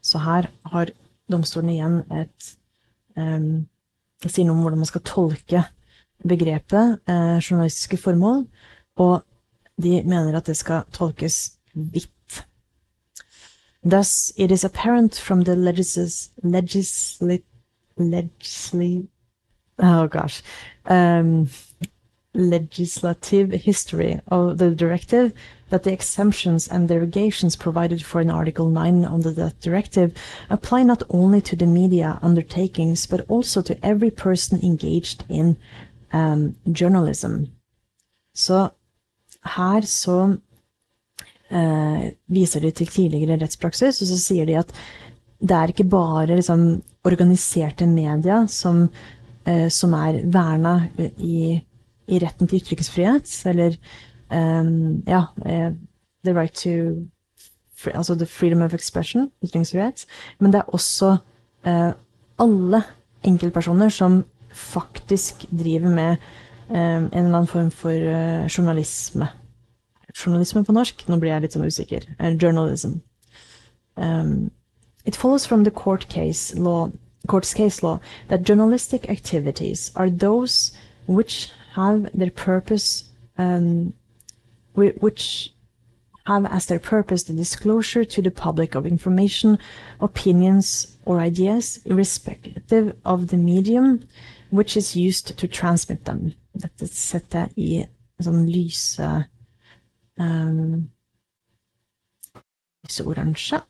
Så 0.00 0.18
her 0.18 0.48
har 0.62 0.88
domstolen 1.32 1.72
igjen 1.74 2.02
et 2.14 2.52
um, 3.16 3.66
Det 4.22 4.30
sier 4.32 4.46
noe 4.48 4.56
om 4.56 4.62
hvordan 4.64 4.80
man 4.80 4.88
skal 4.88 5.02
tolke 5.04 5.60
begrepet 6.24 7.02
eh, 7.04 7.36
journalistiske 7.36 7.98
formål, 8.00 8.46
og 8.96 9.24
de 9.76 10.00
mener 10.08 10.38
at 10.38 10.46
det 10.48 10.56
skal 10.56 10.86
tolkes 10.92 11.58
vidt. 11.74 12.46
Thus, 13.84 14.32
it 14.36 14.50
is 14.50 14.64
apparent 14.64 15.14
from 15.14 15.44
the 15.44 15.54
legisl 15.54 16.08
legisli... 16.42 17.42
legisli 17.98 19.06
oh 19.78 20.06
gosh, 20.06 20.42
um, 20.86 21.48
legislative 22.34 23.52
history 23.52 24.20
of 24.28 24.58
the 24.58 24.74
directive 24.74 25.32
that 25.70 25.82
the 25.82 25.92
exemptions 25.92 26.68
and 26.68 26.88
derogations 26.88 27.56
provided 27.56 28.04
for 28.04 28.20
in 28.20 28.30
Article 28.30 28.68
9 28.68 29.04
under 29.04 29.32
that 29.32 29.60
directive 29.60 30.12
apply 30.50 30.82
not 30.82 31.02
only 31.10 31.40
to 31.40 31.56
the 31.56 31.66
media 31.66 32.18
undertakings, 32.22 33.06
but 33.06 33.24
also 33.28 33.62
to 33.62 33.76
every 33.84 34.10
person 34.10 34.60
engaged 34.62 35.24
in 35.28 35.56
um, 36.12 36.54
journalism. 36.72 37.44
Så 38.34 38.68
her 39.44 39.80
så 39.80 40.36
uh, 41.50 42.10
viser 42.28 42.60
de 42.60 42.70
til 42.70 42.86
tidligere 42.86 43.40
rettspraksis, 43.40 44.02
og 44.02 44.08
så 44.08 44.18
sier 44.18 44.46
de 44.46 44.58
at 44.58 44.72
det 45.40 45.56
er 45.56 45.72
ikke 45.72 45.84
bare 45.84 46.26
liksom, 46.26 46.82
organiserte 47.04 47.86
media 47.86 48.46
som, 48.46 48.88
uh, 49.48 49.68
som 49.68 49.92
er 49.92 50.22
verna 50.24 50.88
i 51.18 51.60
i 52.06 52.20
retten 52.22 52.48
til 52.48 52.62
ytringsfrihet, 52.62 53.30
eller 53.50 53.76
um, 54.30 55.02
ja, 55.06 55.24
uh, 55.44 55.74
the 56.24 56.34
right 56.34 56.54
to 56.54 57.06
Altså 57.94 58.14
the 58.14 58.26
freedom 58.26 58.62
of 58.62 58.74
expression, 58.74 59.30
ytringsfrihet. 59.44 60.06
Men 60.40 60.52
det 60.52 60.58
er 60.58 60.74
også 60.74 61.16
uh, 61.66 61.92
alle 62.38 62.82
enkeltpersoner 63.24 63.88
som 63.88 64.24
faktisk 64.52 65.44
driver 65.58 65.88
med 65.88 66.16
um, 66.68 66.76
en 66.76 67.10
eller 67.12 67.36
annen 67.36 67.46
form 67.46 67.70
for 67.70 67.90
uh, 67.90 68.46
journalisme. 68.46 69.28
Journalisme 70.24 70.64
på 70.64 70.72
norsk? 70.72 71.08
Nå 71.08 71.18
blir 71.20 71.30
jeg 71.32 71.42
litt 71.42 71.52
sånn 71.52 71.66
usikker. 71.66 72.06
journalism. 72.40 73.00
Um, 73.96 74.50
it 75.04 75.16
follows 75.16 75.46
from 75.46 75.64
the 75.64 75.70
court 75.70 76.08
case 76.08 76.54
law, 76.54 76.90
court's 77.28 77.54
case 77.54 77.82
law 77.82 78.00
that 78.28 78.42
journalistic 78.42 79.08
activities 79.08 79.92
are 79.94 80.10
those 80.10 80.72
which 81.06 81.52
have 81.74 82.08
their 82.14 82.30
purpose, 82.30 83.04
um, 83.38 83.92
which 84.76 85.52
have 86.26 86.46
as 86.46 86.66
their 86.66 86.78
purpose 86.78 87.24
the 87.24 87.32
disclosure 87.32 88.04
to 88.04 88.20
the 88.20 88.30
public 88.30 88.74
of 88.74 88.86
information, 88.86 89.58
opinions, 90.00 90.96
or 91.04 91.20
ideas, 91.20 91.80
irrespective 91.84 92.96
of 93.04 93.28
the 93.28 93.36
medium 93.36 94.06
which 94.50 94.76
is 94.76 94.96
used 94.96 95.36
to 95.38 95.48
transmit 95.48 96.04
them. 96.04 96.34
Dette 96.56 96.88
setter 96.88 97.48
jeg 97.56 97.88
i 98.16 98.24
sånn 98.24 98.46
lyse 98.48 99.06
um, 100.18 100.88
lyseoransje. 102.86 103.60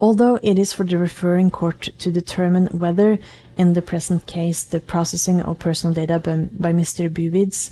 Although 0.00 0.38
it 0.42 0.58
is 0.58 0.72
for 0.72 0.84
the 0.84 0.96
referring 0.96 1.50
court 1.50 1.90
to 1.98 2.12
determine 2.12 2.66
whether, 2.68 3.18
in 3.56 3.72
the 3.72 3.82
present 3.82 4.26
case, 4.26 4.62
the 4.62 4.80
processing 4.80 5.42
of 5.42 5.58
personal 5.58 5.92
data 5.92 6.20
by, 6.20 6.48
by 6.52 6.72
Mr. 6.72 7.10
Buivids 7.10 7.70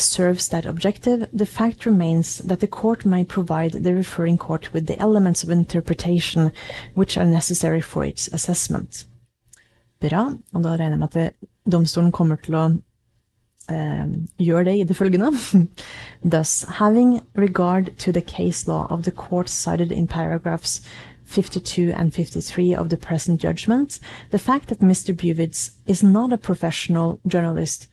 serves 0.00 0.48
that 0.48 0.66
objective, 0.66 1.28
the 1.32 1.46
fact 1.46 1.86
remains 1.86 2.38
that 2.38 2.60
the 2.60 2.66
court 2.66 3.04
may 3.04 3.24
provide 3.24 3.72
the 3.72 3.94
referring 3.94 4.38
court 4.38 4.72
with 4.72 4.86
the 4.86 4.98
elements 4.98 5.42
of 5.42 5.50
interpretation 5.50 6.52
which 6.94 7.16
are 7.16 7.24
necessary 7.24 7.80
for 7.80 8.04
its 8.04 8.28
assessment. 8.28 9.04
Bra, 10.00 10.34
og 10.54 10.62
da 10.62 10.76
regner 10.76 10.96
jeg 10.96 10.98
med 10.98 11.16
at 11.16 11.34
domstolen 11.66 12.12
kommer 12.12 12.36
til 12.36 12.54
å 12.54 12.64
uh, 13.72 14.06
gjøre 14.38 14.64
det 14.64 14.76
i 14.78 14.84
det 14.84 14.96
følgende. 14.96 15.32
Thus, 16.32 16.62
having 16.78 17.20
regard 17.34 17.96
to 17.98 18.12
the 18.12 18.22
case 18.22 18.68
law 18.68 18.86
of 18.90 19.02
the 19.02 19.10
court 19.10 19.48
cited 19.50 19.92
in 19.92 20.06
paragraphs 20.06 20.80
52 21.28 21.92
and 21.92 22.14
53 22.14 22.74
of 22.74 22.88
the 22.88 22.96
present 22.96 23.40
judgment, 23.40 24.00
the 24.30 24.38
fact 24.38 24.68
that 24.68 24.80
Mr. 24.80 25.14
Buivids 25.14 25.72
is 25.86 26.02
not 26.02 26.32
a 26.32 26.38
professional 26.38 27.20
journalist 27.26 27.88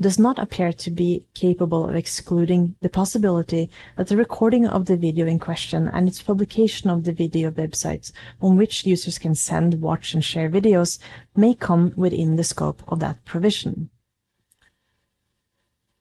does 0.00 0.18
not 0.18 0.38
appear 0.38 0.72
to 0.72 0.90
be 0.90 1.24
capable 1.34 1.88
of 1.88 1.94
excluding 1.94 2.74
the 2.80 2.88
possibility 2.88 3.70
that 3.96 4.08
the 4.08 4.16
recording 4.16 4.66
of 4.66 4.86
the 4.86 4.96
video 4.96 5.26
in 5.26 5.38
question 5.38 5.88
and 5.88 6.08
its 6.08 6.22
publication 6.22 6.90
of 6.90 7.04
the 7.04 7.12
video 7.12 7.50
websites 7.50 8.12
on 8.40 8.56
which 8.56 8.86
users 8.86 9.18
can 9.18 9.34
send, 9.34 9.80
watch, 9.80 10.14
and 10.14 10.24
share 10.24 10.48
videos 10.48 10.98
may 11.36 11.54
come 11.54 11.92
within 11.96 12.36
the 12.36 12.44
scope 12.44 12.82
of 12.88 13.00
that 13.00 13.24
provision. 13.24 13.90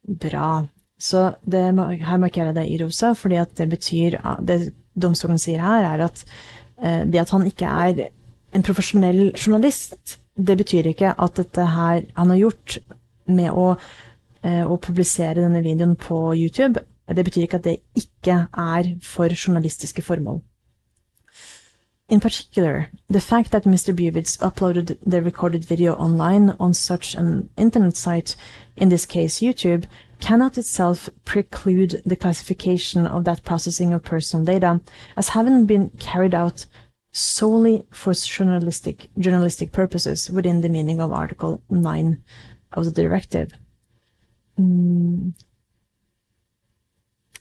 Bra. 0.08 0.68
Så 0.98 1.34
det, 1.46 1.62
her 2.02 2.18
markerer 2.18 2.46
jeg 2.46 2.56
det 2.56 2.70
i 2.70 2.84
rosa, 2.84 3.14
fordi 3.14 3.36
at 3.36 3.58
det 3.58 3.70
betyr 3.70 4.18
Det 4.46 4.74
domstolen 5.02 5.40
sier 5.40 5.60
her, 5.60 5.84
er 5.84 6.04
at 6.04 6.26
Eh, 6.82 7.06
det 7.06 7.22
at 7.22 7.34
han 7.34 7.46
ikke 7.46 7.66
er 7.70 8.08
en 8.56 8.66
profesjonell 8.66 9.32
journalist, 9.38 10.18
det 10.36 10.58
betyr 10.58 10.90
ikke 10.92 11.14
at 11.14 11.38
dette 11.38 11.66
her 11.76 12.02
han 12.18 12.34
har 12.34 12.40
gjort 12.40 12.80
med 13.28 13.52
å, 13.52 13.78
eh, 14.44 14.64
å 14.64 14.80
publisere 14.80 15.42
denne 15.42 15.64
videoen 15.64 15.96
på 15.96 16.34
YouTube, 16.36 16.80
det 17.08 17.26
betyr 17.26 17.44
ikke 17.44 17.60
at 17.60 17.68
det 17.68 17.82
ikke 17.96 18.48
er 18.54 18.96
for 19.02 19.30
journalistiske 19.30 20.02
formål. 20.02 20.42
In 22.10 22.20
particular, 22.20 22.90
the 23.10 23.22
fact 23.22 23.52
that 23.52 23.64
Mr. 23.64 23.94
Buvitz 23.94 24.38
uploaded 24.40 24.98
the 25.06 25.22
recorded 25.22 25.64
video 25.64 25.94
online 25.94 26.54
on 26.60 26.74
such 26.74 27.16
an 27.16 27.50
internet 27.58 27.96
site, 27.96 28.36
in 28.76 28.90
this 28.90 29.06
case 29.06 29.40
YouTube, 29.40 29.86
cannot 30.20 30.58
itself 30.58 31.10
preclude 31.24 32.02
the 32.06 32.18
classification 32.18 33.08
of 33.08 33.24
that 33.24 33.44
processing 33.44 33.94
of 33.94 34.04
personal 34.04 34.46
data 34.46 34.82
as 35.16 35.30
having 35.30 35.66
been 35.66 35.90
carried 36.00 36.36
out 36.36 36.66
solely 37.14 37.84
for 37.92 38.14
journalistic, 38.14 39.10
journalistic 39.18 39.72
purposes 39.72 40.30
within 40.30 40.62
the 40.62 40.70
meaning 40.70 41.00
of 41.00 41.12
Article 41.12 41.62
9 41.70 42.22
of 42.74 42.86
the 42.86 42.92
directive. 42.92 43.52
Mm. 44.60 45.34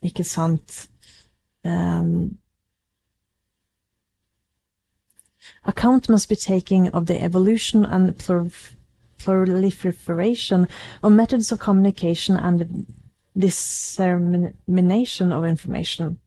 Ikke 0.03 0.25
sant. 0.25 0.88
um, 1.64 2.38
account 5.64 6.09
must 6.09 6.29
be 6.29 6.37
taken 6.37 6.88
of 6.88 7.07
the 7.07 7.23
evolution 7.23 7.85
and 7.85 8.16
proliferation 9.19 10.69
of 11.03 11.12
methods 11.12 11.53
of 11.53 11.59
communication 11.59 12.37
and 12.37 12.87
dissemination 13.37 15.33
of 15.33 15.45
information. 15.45 16.19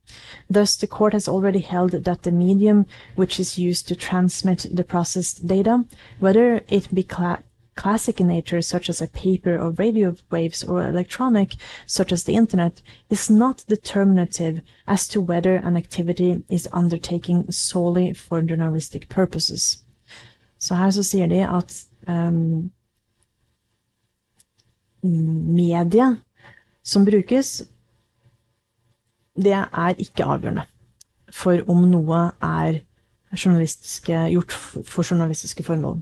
Thus, 0.50 0.76
the 0.78 0.88
court 0.88 1.14
has 1.14 1.28
already 1.28 1.60
held 1.60 1.92
that 1.92 2.24
the 2.24 2.32
medium 2.32 2.86
which 3.16 3.40
is 3.40 3.58
used 3.58 3.88
to 3.88 3.96
transmit 3.96 4.66
the 4.72 4.84
processed 4.84 5.46
data, 5.48 5.86
whether 6.20 6.62
it 6.70 6.94
be 6.94 7.04
classic 7.76 8.20
in 8.20 8.28
nature, 8.28 8.62
such 8.62 8.90
as 8.90 9.02
a 9.02 9.08
paper 9.08 9.58
or 9.58 9.72
radio 9.72 10.16
waves, 10.32 10.64
or 10.64 10.88
electronic, 10.88 11.56
such 11.86 12.12
as 12.12 12.24
the 12.24 12.36
internet, 12.36 12.82
is 13.10 13.30
not 13.30 13.64
determinative 13.68 14.62
as 14.88 15.08
to 15.08 15.22
whether 15.22 15.56
an 15.56 15.78
activity 15.78 16.44
is 16.50 16.68
undertaken 16.72 17.52
solely 17.52 18.14
for 18.14 18.42
journalistic 18.42 19.10
purposes. 19.10 19.84
Så 20.60 20.76
her 20.76 20.92
så 20.92 21.04
sier 21.04 21.28
de 21.28 21.44
at 21.44 21.86
um, 22.08 22.72
media 25.04 26.16
som 26.84 27.06
brukes, 27.06 27.64
det 29.36 29.52
er 29.52 29.96
ikke 29.98 30.24
avgjørende 30.24 30.64
for 31.34 31.64
om 31.68 31.86
noe 31.90 32.24
er 32.44 32.82
gjort 33.34 34.52
for 34.86 35.04
journalistiske 35.04 35.64
formål. 35.64 36.02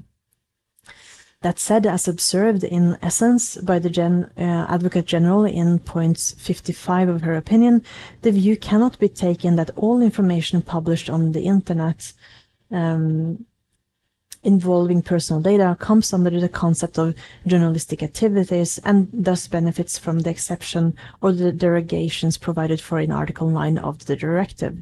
That 1.41 1.58
said, 1.58 1.88
as 1.88 2.08
observed 2.08 2.63
in 2.63 2.97
essence 3.01 3.58
by 3.58 3.80
the 3.80 3.89
Gen, 3.89 4.30
uh, 4.38 4.67
Advocate 4.69 5.06
General 5.06 5.45
in 5.45 5.80
point 5.80 6.36
55 6.38 7.10
of 7.10 7.21
her 7.21 7.36
opinion, 7.36 7.84
the 8.21 8.32
view 8.32 8.56
cannot 8.56 8.99
be 8.99 9.10
taken 9.10 9.56
that 9.56 9.71
all 9.75 10.01
information 10.01 10.62
published 10.62 11.10
on 11.10 11.32
the 11.32 11.41
internet 11.41 12.13
um, 12.69 13.45
involving 14.43 15.01
personal 15.01 15.41
data 15.41 15.75
comes 15.80 16.13
under 16.13 16.39
the 16.39 16.49
concept 16.49 16.97
of 16.97 17.15
journalistic 17.47 18.04
activities 18.04 18.80
and 18.84 19.08
thus 19.12 19.47
benefits 19.47 19.97
from 19.97 20.19
the 20.19 20.30
exception 20.30 20.93
or 21.21 21.32
the 21.32 21.51
derogations 21.51 22.38
provided 22.38 22.80
for 22.82 22.99
in 22.99 23.12
Article 23.12 23.49
9 23.49 23.77
of 23.80 24.06
the 24.06 24.15
directive. 24.15 24.77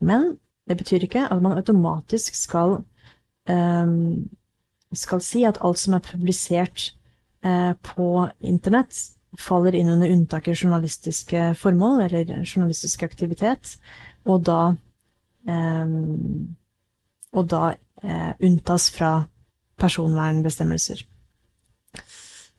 Men 0.00 0.38
det 0.68 0.76
betyr 0.76 0.98
ikke 0.98 1.28
at 1.30 1.42
man 1.42 1.58
automatisk 1.58 2.34
skal 2.34 2.84
um, 3.48 4.28
skal 4.92 5.20
si 5.24 5.44
at 5.48 5.60
alt 5.64 5.80
som 5.80 5.96
er 5.96 6.04
publisert 6.06 6.92
eh, 7.44 7.72
på 7.82 8.08
internett, 8.40 8.96
faller 9.38 9.74
inn 9.74 9.88
under 9.88 10.10
unntaket 10.12 10.60
journalistiske 10.60 11.54
formål, 11.60 12.02
eller 12.06 12.44
journalistisk 12.44 13.02
aktivitet, 13.02 13.76
og 14.28 14.44
da, 14.46 14.74
eh, 15.48 15.94
og 17.32 17.48
da 17.48 17.62
eh, 18.02 18.32
unntas 18.40 18.90
fra 18.90 19.14
personvernbestemmelser. 19.78 21.06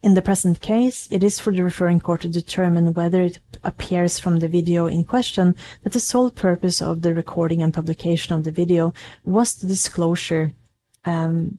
In 0.03 0.16
the 0.16 0.22
present 0.22 0.60
case, 0.60 1.07
it 1.12 1.24
is 1.24 1.39
for 1.39 1.53
the 1.53 1.64
referring 1.64 2.01
court 2.01 2.22
to 2.22 2.28
determine 2.28 2.93
whether 2.93 3.22
it 3.22 3.39
appears 3.64 4.20
from 4.20 4.39
the 4.39 4.49
video 4.49 4.86
in 4.86 5.05
question 5.05 5.55
that 5.84 5.93
the 5.93 5.99
sole 5.99 6.30
purpose 6.30 6.82
of 6.82 7.03
the 7.03 7.14
recording 7.14 7.64
and 7.64 7.74
publication 7.74 8.36
of 8.36 8.43
the 8.43 8.51
video 8.51 8.93
was 9.24 9.55
the 9.55 9.68
disclosure 9.68 10.51
um, 11.05 11.57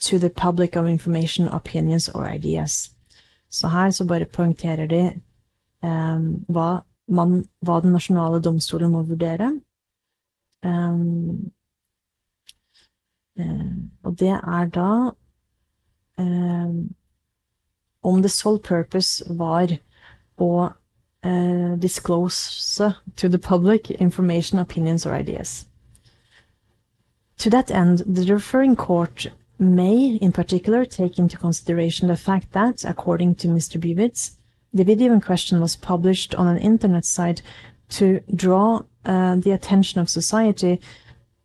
to 0.00 0.18
the 0.18 0.30
public 0.30 0.76
of 0.76 0.86
information, 0.86 1.48
opinions 1.48 2.08
or 2.08 2.26
ideas. 2.26 2.90
Så 3.50 3.68
her 3.68 3.90
så 3.90 4.04
bare 4.04 4.24
poengterer 4.24 4.86
de 4.86 5.20
um, 5.82 6.44
hva, 6.48 6.82
man, 7.08 7.44
hva, 7.64 7.80
den 7.80 7.92
nasjonale 7.92 8.42
domstolen 8.42 8.90
må 8.90 9.02
vurdere. 9.02 9.60
Um, 10.62 11.50
um, 13.38 13.90
og 14.02 14.18
det 14.18 14.34
er 14.36 14.66
da 14.66 14.90
om 18.02 18.22
the 18.22 18.28
sole 18.28 18.58
purpose 18.58 19.22
var 19.28 19.78
å 20.38 20.72
uh, 21.24 21.76
disclose 21.76 22.92
to 23.16 23.28
the 23.28 23.38
public 23.38 23.90
information, 23.90 24.58
opinions 24.58 25.06
or 25.06 25.14
ideas. 25.14 25.66
To 27.38 27.50
that 27.50 27.70
end, 27.70 28.02
the 28.06 28.34
referring 28.34 28.76
court 28.76 29.28
may, 29.58 30.18
in 30.20 30.32
particular, 30.32 30.84
take 30.84 31.18
into 31.18 31.36
consideration 31.36 32.08
the 32.08 32.16
fact 32.16 32.52
that, 32.52 32.84
according 32.84 33.36
to 33.36 33.48
Mr. 33.48 33.80
Buivids, 33.80 34.36
the 34.72 34.84
video 34.84 35.12
in 35.12 35.20
question 35.20 35.60
was 35.60 35.76
published 35.76 36.34
on 36.34 36.46
an 36.46 36.58
internet 36.58 37.04
site 37.04 37.42
to 37.88 38.20
draw 38.34 38.82
uh, 39.04 39.36
the 39.36 39.52
attention 39.52 40.00
of 40.00 40.10
society 40.10 40.80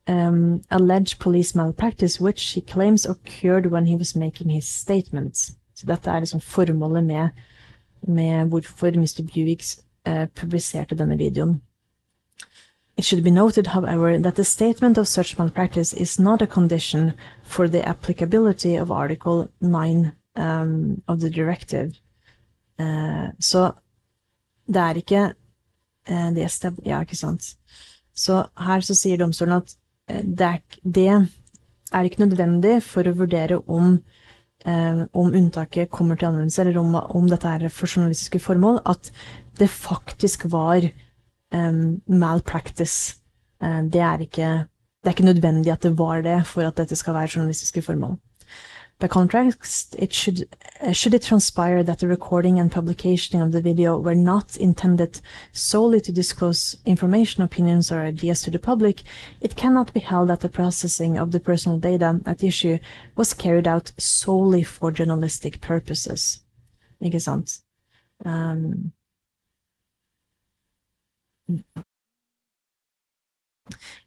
um, 0.07 0.61
alleged 0.69 1.19
police 1.19 1.55
malpractice, 1.55 2.19
which 2.19 2.51
he 2.51 2.61
claims 2.61 3.05
occurred 3.05 3.67
when 3.67 3.85
he 3.85 3.95
was 3.95 4.15
making 4.15 4.49
his 4.49 4.67
statements. 4.67 5.55
Så 5.73 5.85
dette 5.85 6.11
er 6.11 6.19
liksom 6.19 6.41
formålet 6.41 7.03
med, 7.03 7.29
med 8.07 8.45
hvorfor 8.45 8.91
Mr. 8.91 9.23
Buick 9.33 9.63
uh, 10.07 10.27
publiserte 10.35 10.95
denne 10.95 11.17
videoen. 11.17 11.61
It 12.95 13.05
should 13.05 13.23
be 13.23 13.31
noted, 13.31 13.67
however, 13.67 14.19
that 14.19 14.35
the 14.35 14.45
statement 14.45 14.97
of 14.97 15.07
such 15.07 15.37
malpractice 15.37 15.93
is 15.93 16.19
not 16.19 16.41
a 16.41 16.47
condition 16.47 17.13
for 17.43 17.67
the 17.67 17.87
applicability 17.87 18.75
of 18.75 18.91
Article 18.91 19.49
9 19.61 20.11
um, 20.35 21.01
of 21.07 21.19
the 21.19 21.29
directive. 21.29 21.93
Uh, 22.79 23.31
så 23.39 23.71
det 24.67 24.81
er 24.81 24.93
ikke 24.97 25.33
uh, 26.09 26.29
det 26.35 26.75
Ja, 26.85 26.99
ikke 27.01 27.15
sant. 27.15 27.55
Så 28.15 28.47
her 28.57 28.81
så 28.81 28.95
sier 28.95 29.17
domstolen 29.17 29.61
at 29.61 29.75
uh, 30.11 30.21
det, 30.21 30.41
er, 30.41 30.59
det, 30.83 31.29
er, 31.91 32.03
ikke 32.03 32.25
nødvendig 32.25 32.83
for 32.83 33.03
å 33.03 33.17
vurdere 33.17 33.61
om, 33.67 34.03
om 34.65 35.33
unntaket 35.33 35.89
kommer 35.91 36.15
til 36.15 36.27
anvendelse, 36.27 36.61
eller 36.61 36.77
om, 36.79 36.95
om 36.95 37.25
dette 37.27 37.47
er 37.47 37.67
for 37.69 37.87
journalistiske 37.87 38.39
formål, 38.39 38.79
at 38.85 39.11
det 39.59 39.67
faktisk 39.69 40.45
var 40.51 40.85
um, 40.85 40.91
malpractice. 42.07 43.15
Uh, 43.61 43.83
det, 43.83 44.01
er 44.01 44.17
ikke, 44.17 44.47
det 45.03 45.05
er 45.05 45.09
ikke 45.09 45.25
nødvendig 45.25 45.71
at 45.71 45.83
det 45.83 45.97
var 45.97 46.21
det 46.21 46.45
for 46.47 46.61
at 46.61 46.77
dette 46.77 46.95
skal 46.95 47.13
være 47.13 47.29
journalistiske 47.35 47.81
formål. 47.81 48.17
By 48.99 49.07
contrast, 49.07 49.95
it 49.99 50.13
should, 50.13 50.43
uh, 50.79 50.93
should 50.93 51.13
it 51.13 51.23
transpire 51.23 51.83
that 51.83 51.99
the 51.99 52.07
recording 52.07 52.59
and 52.59 52.71
publication 52.71 53.41
of 53.41 53.51
the 53.51 53.61
video 53.61 53.97
were 53.99 54.15
not 54.15 54.55
intended 54.55 55.19
solely 55.51 55.99
to 55.99 56.11
disclose 56.11 56.77
information, 56.85 57.43
opinions, 57.43 57.91
or 57.91 58.01
ideas 58.01 58.41
to 58.43 58.51
the 58.51 58.59
public, 58.59 59.03
it 59.41 59.55
cannot 59.55 59.91
be 59.93 59.99
held 59.99 60.29
that 60.29 60.39
the 60.39 60.47
processing 60.49 61.17
of 61.17 61.31
the 61.31 61.39
personal 61.39 61.79
data 61.79 62.21
at 62.25 62.43
issue 62.43 62.77
was 63.17 63.33
carried 63.33 63.67
out 63.67 63.91
solely 63.97 64.63
for 64.63 64.91
journalistic 64.91 65.59
purposes. 65.59 66.39
Ikke 67.01 67.19
sant? 67.19 67.59
Um, 68.25 68.93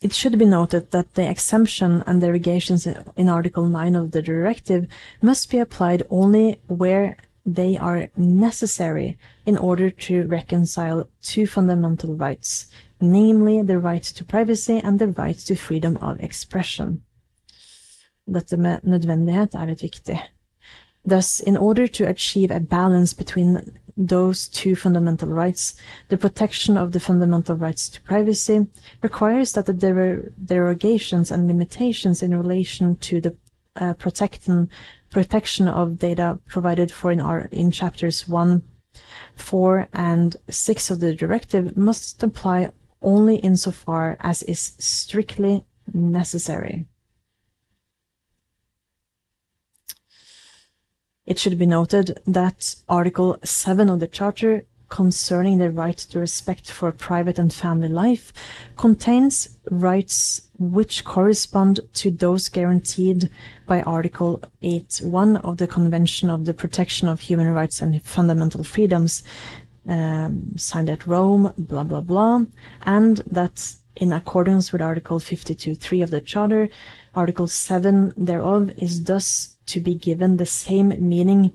It 0.02 0.12
should 0.12 0.38
be 0.38 0.44
noted 0.44 0.90
that 0.90 1.14
the 1.14 1.28
exemption 1.28 2.02
and 2.06 2.20
derogations 2.20 2.86
in 3.16 3.28
Article 3.28 3.66
9 3.66 3.96
of 3.96 4.10
the 4.10 4.22
directive 4.22 4.86
must 5.22 5.50
be 5.50 5.58
applied 5.58 6.02
only 6.10 6.60
where 6.66 7.16
they 7.46 7.76
are 7.76 8.08
necessary 8.16 9.16
in 9.46 9.56
order 9.56 9.90
to 9.90 10.26
reconcile 10.26 11.08
two 11.22 11.46
fundamental 11.46 12.14
rights, 12.14 12.66
namely 13.00 13.62
the 13.62 13.78
right 13.78 14.02
to 14.02 14.24
privacy 14.24 14.80
and 14.82 14.98
the 14.98 15.08
right 15.08 15.38
to 15.38 15.54
freedom 15.54 15.96
of 15.98 16.20
expression. 16.20 17.02
Dette 18.26 18.56
med 18.56 18.80
nødvendighet 18.82 19.54
er 19.54 19.66
litt 19.66 19.82
viktig. 19.82 20.18
Thus, 21.04 21.40
in 21.40 21.56
order 21.56 21.86
to 21.86 22.08
achieve 22.08 22.50
a 22.50 22.60
balance 22.60 23.14
between 23.14 23.78
those 23.96 24.48
two 24.48 24.76
fundamental 24.76 25.28
rights, 25.28 25.74
the 26.08 26.18
protection 26.18 26.76
of 26.76 26.92
the 26.92 27.00
fundamental 27.00 27.56
rights 27.56 27.88
to 27.88 28.00
privacy 28.02 28.66
requires 29.02 29.52
that 29.52 29.66
the 29.66 29.72
der 29.72 30.32
derogations 30.44 31.30
and 31.30 31.46
limitations 31.46 32.22
in 32.22 32.36
relation 32.36 32.96
to 32.96 33.20
the 33.20 33.36
uh, 33.76 33.94
protection 33.94 34.68
protection 35.10 35.68
of 35.68 35.98
data 35.98 36.38
provided 36.46 36.90
for 36.90 37.12
in 37.12 37.20
our 37.20 37.48
in 37.52 37.70
chapters 37.70 38.26
1 38.28 38.62
4 39.36 39.88
and 39.92 40.36
6 40.48 40.90
of 40.90 41.00
the 41.00 41.14
directive 41.14 41.76
must 41.76 42.22
apply 42.22 42.70
only 43.02 43.36
insofar 43.36 44.16
as 44.20 44.42
is 44.44 44.72
strictly 44.78 45.64
necessary 45.92 46.86
It 51.26 51.40
should 51.40 51.58
be 51.58 51.66
noted 51.66 52.20
that 52.26 52.76
Article 52.88 53.36
7 53.42 53.88
of 53.88 53.98
the 53.98 54.06
Charter 54.06 54.64
concerning 54.88 55.58
the 55.58 55.70
right 55.70 55.96
to 55.96 56.20
respect 56.20 56.70
for 56.70 56.92
private 56.92 57.40
and 57.40 57.52
family 57.52 57.88
life 57.88 58.32
contains 58.76 59.58
rights 59.70 60.42
which 60.58 61.04
correspond 61.04 61.80
to 61.94 62.12
those 62.12 62.48
guaranteed 62.48 63.28
by 63.66 63.82
Article 63.82 64.40
8.1 64.62 65.44
of 65.44 65.56
the 65.56 65.66
Convention 65.66 66.30
of 66.30 66.44
the 66.44 66.54
Protection 66.54 67.08
of 67.08 67.20
Human 67.20 67.52
Rights 67.52 67.82
and 67.82 68.00
Fundamental 68.04 68.62
Freedoms, 68.62 69.24
um, 69.88 70.52
signed 70.56 70.88
at 70.88 71.06
Rome, 71.06 71.52
blah, 71.58 71.82
blah, 71.82 72.00
blah, 72.00 72.42
and 72.82 73.16
that 73.26 73.74
in 73.96 74.12
accordance 74.12 74.72
with 74.72 74.82
Article 74.82 75.18
52.3 75.18 76.04
of 76.04 76.10
the 76.10 76.20
Charter, 76.20 76.68
Article 77.16 77.48
7 77.48 78.12
thereof 78.16 78.70
is 78.76 79.02
thus 79.02 79.55
to 79.66 79.80
be 79.80 79.94
given 79.94 80.36
the 80.36 80.46
same 80.46 80.88
meaning 81.08 81.52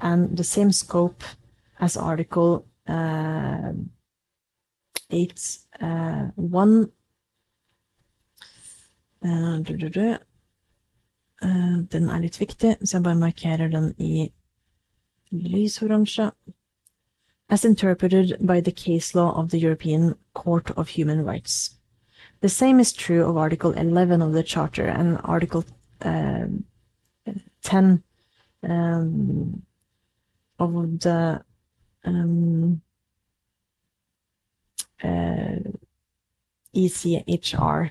and 0.00 0.36
the 0.36 0.44
same 0.44 0.72
scope 0.72 1.22
as 1.80 1.96
Article 1.96 2.66
uh, 2.88 3.72
8 5.10 5.58
uh, 5.80 6.30
1 6.36 6.92
uh, 9.24 9.58
Den 11.92 12.08
er 12.08 12.20
litt 12.20 12.40
viktig, 12.40 12.76
så 12.84 12.96
jeg 12.96 13.02
bare 13.04 13.20
markerer 13.20 13.68
den 13.68 13.94
i 13.98 14.30
lysoransje. 15.30 16.30
As 17.50 17.64
interpreted 17.64 18.38
by 18.40 18.60
the 18.60 18.72
case 18.72 19.14
law 19.14 19.32
of 19.36 19.50
the 19.50 19.58
European 19.58 20.14
Court 20.32 20.70
of 20.76 20.88
Human 20.88 21.24
Rights. 21.26 21.76
The 22.40 22.48
same 22.48 22.80
is 22.80 22.92
true 22.92 23.24
of 23.24 23.36
Article 23.36 23.72
11 23.72 24.22
of 24.22 24.32
the 24.32 24.42
Charter 24.42 24.86
and 24.86 25.18
Article 25.24 25.64
uh, 26.02 26.46
10 27.64 28.02
um, 28.68 29.62
of 30.58 31.00
the 31.00 31.42
um, 32.04 32.80
uh, 35.02 35.56
ECHR. 36.74 37.90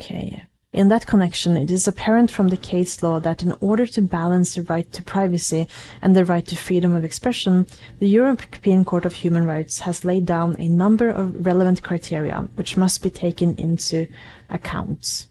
Okay. 0.00 0.44
In 0.72 0.88
that 0.88 1.06
connection, 1.06 1.56
it 1.56 1.70
is 1.70 1.88
apparent 1.88 2.30
from 2.30 2.48
the 2.48 2.56
case 2.56 3.02
law 3.02 3.18
that 3.20 3.42
in 3.42 3.52
order 3.60 3.86
to 3.86 4.02
balance 4.02 4.54
the 4.54 4.62
right 4.62 4.90
to 4.92 5.02
privacy 5.02 5.66
and 6.02 6.14
the 6.14 6.26
right 6.26 6.46
to 6.46 6.56
freedom 6.56 6.94
of 6.94 7.04
expression, 7.04 7.66
the 7.98 8.08
European 8.08 8.84
Court 8.84 9.06
of 9.06 9.14
Human 9.14 9.46
Rights 9.46 9.80
has 9.80 10.04
laid 10.04 10.26
down 10.26 10.56
a 10.58 10.68
number 10.68 11.08
of 11.08 11.44
relevant 11.44 11.82
criteria 11.82 12.48
which 12.54 12.76
must 12.76 13.02
be 13.02 13.10
taken 13.10 13.56
into 13.56 14.06
account. 14.50 15.26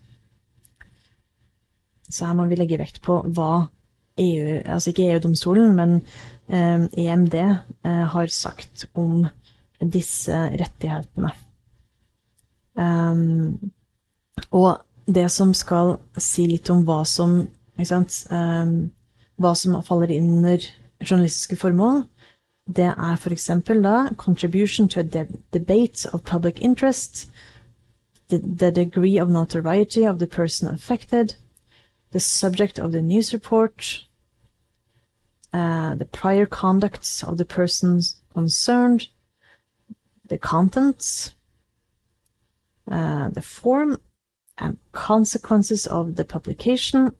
Så 2.10 2.26
her 2.28 2.38
må 2.38 2.46
vi 2.48 2.56
legge 2.60 2.80
vekt 2.80 3.02
på 3.04 3.20
hva 3.36 3.68
EU, 4.18 4.62
altså 4.66 4.92
ikke 4.92 5.10
EU-domstolen, 5.12 5.74
men 5.78 5.98
eh, 6.50 6.88
EMD 7.06 7.36
eh, 7.38 8.06
har 8.14 8.32
sagt 8.34 8.88
om 8.98 9.28
disse 9.82 10.34
rettighetene. 10.58 11.34
Um, 12.78 13.72
og 14.54 14.78
det 15.10 15.28
som 15.34 15.54
skal 15.58 15.96
si 16.22 16.46
litt 16.50 16.70
om 16.70 16.84
hva 16.86 17.02
som, 17.10 17.40
um, 17.80 18.76
hva 19.42 19.54
som 19.58 19.80
faller 19.88 20.14
inn 20.14 20.30
under 20.40 20.62
journalistiske 21.02 21.58
formål, 21.62 22.04
det 22.68 22.90
er 22.92 23.16
f.eks. 23.16 23.48
da 23.84 24.10
'contribution 24.18 24.88
to 24.90 25.00
a 25.00 25.04
de 25.04 25.26
debate 25.52 26.10
of 26.14 26.24
public 26.24 26.60
interest', 26.60 27.30
the, 28.30 28.40
the 28.40 28.72
degree 28.72 29.18
of 29.18 29.30
notoriety 29.30 30.04
of 30.06 30.20
the 30.20 30.28
person 30.28 30.68
affected, 30.68 31.36
the 32.12 32.20
subject 32.20 32.80
of 32.80 32.92
the 32.92 33.02
news 33.02 33.34
report, 33.34 34.04
uh, 35.54 35.96
the 35.96 36.06
prior 36.06 36.46
conducts 36.46 37.24
of 37.24 37.38
the 37.38 37.46
persons 37.46 38.22
concerned, 38.34 39.08
the 40.28 40.38
contents, 40.38 41.34
uh, 42.92 43.30
the 43.30 43.42
form 43.42 44.00
and 44.58 44.78
consequences 44.92 45.88
of 45.88 46.16
the 46.16 46.26
publication, 46.26 47.12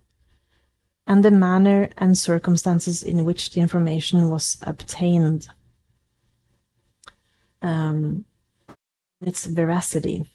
and 1.06 1.24
the 1.24 1.32
manner 1.32 1.90
and 1.98 2.18
circumstances 2.18 3.02
in 3.04 3.24
which 3.24 3.52
the 3.52 3.62
information 3.62 4.30
was 4.30 4.58
obtained. 4.62 5.48
Um, 7.62 8.26
its 9.22 9.46
veracity. 9.46 10.30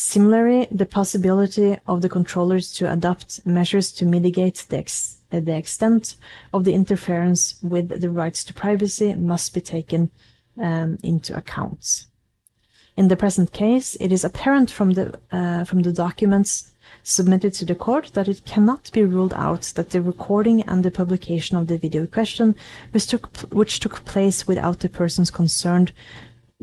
Similarly, 0.00 0.68
the 0.70 0.86
possibility 0.86 1.76
of 1.88 2.02
the 2.02 2.08
controllers 2.08 2.72
to 2.74 2.88
adopt 2.90 3.44
measures 3.44 3.90
to 3.94 4.04
mitigate 4.04 4.64
the, 4.68 4.78
ex 4.78 5.16
the 5.30 5.56
extent 5.56 6.14
of 6.52 6.62
the 6.62 6.72
interference 6.72 7.56
with 7.64 8.00
the 8.00 8.08
rights 8.08 8.44
to 8.44 8.54
privacy 8.54 9.12
must 9.16 9.52
be 9.52 9.60
taken 9.60 10.12
um, 10.62 10.98
into 11.02 11.36
account. 11.36 12.04
In 12.96 13.08
the 13.08 13.16
present 13.16 13.52
case, 13.52 13.96
it 13.98 14.12
is 14.12 14.22
apparent 14.22 14.70
from 14.70 14.92
the, 14.92 15.18
uh, 15.32 15.64
from 15.64 15.82
the 15.82 15.92
documents 15.92 16.70
submitted 17.02 17.52
to 17.54 17.64
the 17.64 17.74
court 17.74 18.12
that 18.14 18.28
it 18.28 18.44
cannot 18.44 18.92
be 18.92 19.02
ruled 19.02 19.34
out 19.34 19.72
that 19.74 19.90
the 19.90 20.00
recording 20.00 20.62
and 20.62 20.84
the 20.84 20.92
publication 20.92 21.56
of 21.56 21.66
the 21.66 21.76
video 21.76 22.06
question, 22.06 22.54
which 22.92 23.08
took, 23.08 23.36
which 23.52 23.80
took 23.80 24.04
place 24.04 24.46
without 24.46 24.78
the 24.78 24.88
persons 24.88 25.28
concerned 25.32 25.90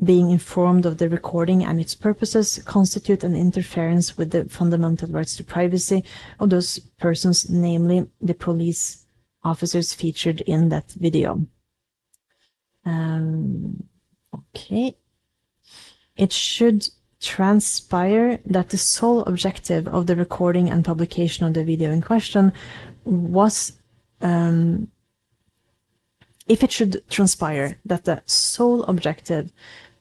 being 0.03 0.29
informed 0.29 0.85
of 0.85 0.97
the 0.97 1.09
recording 1.09 1.63
and 1.63 1.79
its 1.79 1.95
purposes 1.95 2.61
constitute 2.65 3.23
an 3.23 3.35
interference 3.35 4.17
with 4.17 4.31
the 4.31 4.45
fundamental 4.45 5.07
rights 5.09 5.37
to 5.37 5.43
privacy 5.43 6.03
of 6.39 6.49
those 6.49 6.79
persons, 6.99 7.49
namely 7.49 8.05
the 8.21 8.33
police 8.33 9.05
officers 9.43 9.93
featured 9.93 10.41
in 10.41 10.69
that 10.69 10.91
video. 10.91 11.45
Um, 12.85 13.83
okay. 14.33 14.97
It 16.17 16.33
should 16.33 16.89
transpire 17.21 18.39
that 18.45 18.69
the 18.69 18.77
sole 18.77 19.21
objective 19.23 19.87
of 19.87 20.07
the 20.07 20.15
recording 20.15 20.69
and 20.69 20.83
publication 20.83 21.45
of 21.45 21.53
the 21.53 21.63
video 21.63 21.91
in 21.91 22.01
question 22.01 22.51
was 23.05 23.73
um, 24.21 24.89
if 26.47 26.63
it 26.63 26.71
should 26.71 27.03
transpire 27.09 27.77
that 27.85 28.05
the 28.05 28.21
sole 28.25 28.83
objective 28.83 29.51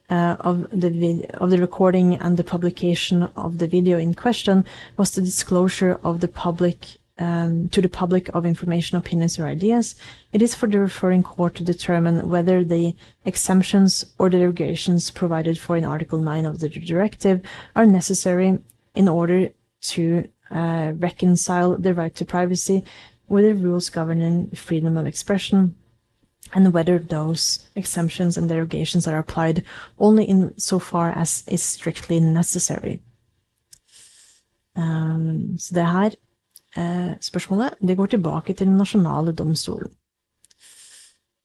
uh, 0.09 0.35
of 0.39 0.69
the 0.71 1.25
of 1.35 1.49
the 1.49 1.57
recording 1.57 2.15
and 2.15 2.37
the 2.37 2.43
publication 2.43 3.23
of 3.35 3.57
the 3.57 3.67
video 3.67 3.97
in 3.97 4.13
question 4.13 4.65
was 4.97 5.11
the 5.11 5.21
disclosure 5.21 5.99
of 6.03 6.19
the 6.19 6.27
public 6.27 6.77
um, 7.17 7.69
to 7.69 7.81
the 7.81 7.89
public 7.89 8.29
of 8.35 8.45
information, 8.45 8.97
opinions, 8.97 9.39
or 9.39 9.47
ideas. 9.47 9.95
It 10.33 10.41
is 10.41 10.53
for 10.53 10.67
the 10.67 10.79
referring 10.79 11.23
court 11.23 11.55
to 11.55 11.63
determine 11.63 12.29
whether 12.29 12.63
the 12.63 12.93
exemptions 13.23 14.05
or 14.19 14.29
derogations 14.29 15.11
provided 15.11 15.57
for 15.57 15.77
in 15.77 15.85
Article 15.85 16.19
9 16.19 16.45
of 16.45 16.59
the 16.59 16.69
directive 16.69 17.41
are 17.75 17.85
necessary 17.85 18.59
in 18.95 19.07
order 19.07 19.49
to 19.81 20.27
uh, 20.51 20.91
reconcile 20.97 21.77
the 21.77 21.93
right 21.93 22.13
to 22.15 22.25
privacy 22.25 22.83
with 23.27 23.45
the 23.45 23.55
rules 23.55 23.89
governing 23.89 24.49
freedom 24.51 24.97
of 24.97 25.07
expression 25.07 25.75
and 26.53 26.73
whether 26.73 26.99
those 26.99 27.69
exemptions 27.75 28.37
and 28.37 28.49
derogations 28.49 29.07
are 29.07 29.17
applied 29.17 29.63
only 29.99 30.25
in 30.25 30.53
so 30.57 30.79
far 30.79 31.11
as 31.11 31.43
is 31.47 31.63
strictly 31.63 32.19
necessary. 32.19 32.99
Um, 34.75 35.57
så 35.59 35.75
det 35.75 35.85
her 35.85 36.11
eh, 36.77 37.13
spørsmålet 37.21 37.73
det 37.87 37.97
går 37.97 38.05
tilbake 38.05 38.53
til 38.53 38.67
den 38.67 38.77
nasjonale 38.77 39.31
domstolen. 39.31 39.91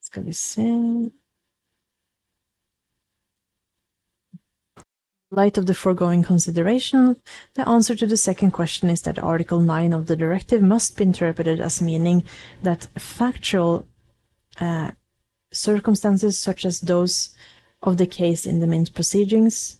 Skal 0.03 0.27
vi 0.27 0.33
se 0.33 1.11
light 5.31 5.59
of 5.59 5.67
the 5.67 5.75
foregoing 5.75 6.25
consideration, 6.25 7.17
the 7.55 7.69
answer 7.69 7.95
to 7.95 8.07
the 8.07 8.17
second 8.17 8.51
question 8.51 8.91
is 8.91 9.03
that 9.03 9.19
Article 9.19 9.61
9 9.61 9.93
of 9.93 10.07
the 10.07 10.17
directive 10.17 10.61
must 10.61 10.97
be 10.97 11.05
interpreted 11.05 11.61
as 11.61 11.81
meaning 11.81 12.25
that 12.63 12.89
factual 12.99 13.87
uh, 14.61 14.91
circumstances 15.53 16.39
such 16.39 16.65
as 16.65 16.81
those 16.81 17.31
of 17.83 17.97
the 17.97 18.07
case 18.07 18.47
in 18.47 18.61
the 18.61 18.67
Mint 18.67 18.95
proceedings. 18.95 19.79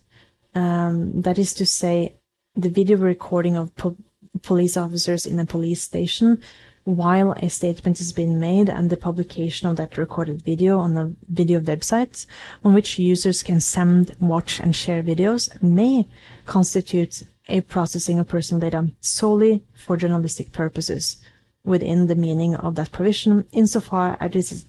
Um, 0.53 1.21
that 1.21 1.39
is 1.39 1.53
to 1.55 1.65
say, 1.65 2.15
the 2.55 2.69
video 2.69 2.97
recording 2.97 3.55
of 3.55 3.73
po 3.75 3.95
police 4.41 4.75
officers 4.75 5.25
in 5.25 5.39
a 5.39 5.45
police 5.45 5.81
station 5.81 6.41
while 6.83 7.33
a 7.33 7.49
statement 7.49 7.99
is 7.99 8.11
being 8.11 8.39
made 8.39 8.69
and 8.69 8.89
the 8.89 8.97
publication 8.97 9.67
of 9.67 9.75
that 9.75 9.97
recorded 9.97 10.41
video 10.41 10.79
on 10.79 10.97
a 10.97 11.11
video 11.29 11.59
website 11.59 12.25
on 12.63 12.73
which 12.73 12.97
users 12.97 13.43
can 13.43 13.59
send, 13.59 14.15
watch, 14.19 14.59
and 14.59 14.75
share 14.75 15.03
videos 15.03 15.61
may 15.61 16.07
constitute 16.45 17.23
a 17.49 17.61
processing 17.61 18.19
of 18.19 18.27
personal 18.27 18.61
data 18.61 18.89
solely 19.01 19.63
for 19.73 19.95
journalistic 19.95 20.51
purposes 20.51 21.17
within 21.63 22.07
the 22.07 22.15
meaning 22.15 22.55
of 22.55 22.75
that 22.75 22.91
provision 22.91 23.45
insofar 23.51 24.17
as 24.19 24.31
it 24.31 24.35
is, 24.35 24.65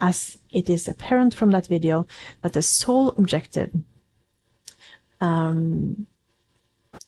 as 0.00 0.38
it 0.50 0.68
is 0.68 0.88
apparent 0.88 1.34
from 1.34 1.50
that 1.52 1.66
video 1.66 2.06
that 2.42 2.52
the 2.52 2.62
sole 2.62 3.10
objective 3.10 3.70
um, 5.20 6.06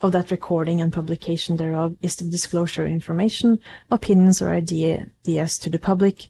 of 0.00 0.12
that 0.12 0.30
recording 0.30 0.80
and 0.80 0.92
publication 0.92 1.56
thereof 1.56 1.96
is 2.02 2.16
the 2.16 2.24
disclosure 2.24 2.84
of 2.84 2.90
information, 2.90 3.58
opinions, 3.90 4.40
or 4.40 4.50
ideas 4.50 5.58
to 5.58 5.70
the 5.70 5.78
public, 5.78 6.28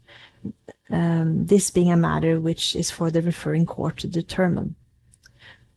um, 0.90 1.46
this 1.46 1.70
being 1.70 1.92
a 1.92 1.96
matter 1.96 2.40
which 2.40 2.74
is 2.74 2.90
for 2.90 3.10
the 3.10 3.22
referring 3.22 3.66
court 3.66 3.98
to 3.98 4.08
determine. 4.08 4.74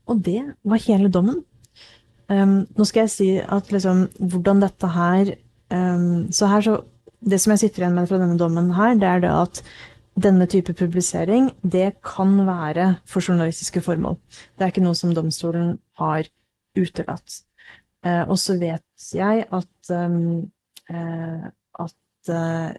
Og 0.08 0.24
det 0.24 0.56
var 0.64 0.80
hele 0.88 1.10
dommen. 1.10 1.44
Um, 2.30 2.68
nå 2.78 2.84
skal 2.84 3.06
jeg 3.06 3.10
si 3.12 3.28
at 3.40 3.72
liksom, 3.72 4.08
hvordan 4.20 4.62
dette 4.62 4.88
her 4.88 5.34
um, 5.72 6.32
Så 6.32 6.48
her 6.48 6.62
så 6.62 6.82
Det 7.30 7.40
som 7.42 7.52
jeg 7.52 7.60
sitter 7.60 7.82
igjen 7.82 7.96
med 7.96 8.08
fra 8.08 8.20
denne 8.20 8.38
dommen 8.38 8.74
her, 8.76 8.94
det 8.94 9.08
er 9.08 9.20
det 9.20 9.30
at 9.32 9.62
denne 10.18 10.48
type 10.50 10.74
publisering, 10.74 11.52
det 11.62 12.00
kan 12.06 12.34
være 12.48 12.96
for 13.06 13.22
journalistiske 13.22 13.82
formål. 13.86 14.18
Det 14.58 14.66
er 14.66 14.74
ikke 14.74 14.86
noe 14.86 14.98
som 14.98 15.14
domstolen 15.16 15.78
har 16.00 16.30
utelatt. 16.78 17.42
Eh, 18.06 18.24
og 18.26 18.38
så 18.42 18.58
vet 18.58 19.14
jeg 19.14 19.46
at, 19.54 19.92
eh, 19.94 21.48
at 21.84 22.34
eh, 22.34 22.70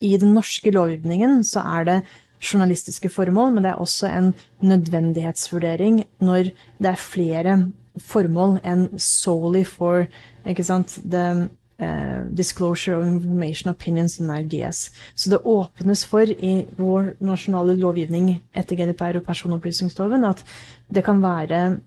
i 0.00 0.16
den 0.16 0.34
norske 0.34 0.70
lovgivningen 0.70 1.42
så 1.44 1.64
er 1.78 1.84
det 1.88 1.98
journalistiske 2.40 3.10
formål, 3.12 3.52
men 3.54 3.64
det 3.64 3.74
er 3.74 3.82
også 3.82 4.08
en 4.08 4.32
nødvendighetsvurdering 4.64 6.04
når 6.24 6.54
det 6.78 6.92
er 6.94 7.02
flere 7.02 7.56
formål 8.00 8.60
enn 8.64 8.86
solely 8.98 9.64
for 9.66 10.06
ikke 10.48 10.64
sant, 10.64 10.96
the 11.04 11.50
uh, 11.80 12.24
disclosure 12.36 12.96
of 12.98 13.06
information, 13.06 13.70
opinions 13.70 14.20
and 14.20 14.30
ideas. 14.30 14.90
Så 15.14 15.30
det 15.30 15.42
åpnes 15.44 16.04
for 16.04 16.30
i 16.30 16.66
vår 16.78 17.14
nasjonale 17.20 17.76
lovgivning 17.80 18.36
etter 18.54 18.76
GDPR 18.76 19.20
og 19.20 19.26
personopplysningsloven 19.28 20.26
at 20.28 20.44
det 20.92 21.04
kan 21.06 21.22
være 21.22 21.80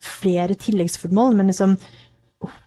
flere 0.00 0.56
tilleggsformål, 0.56 1.36
men 1.36 1.52
liksom 1.52 1.76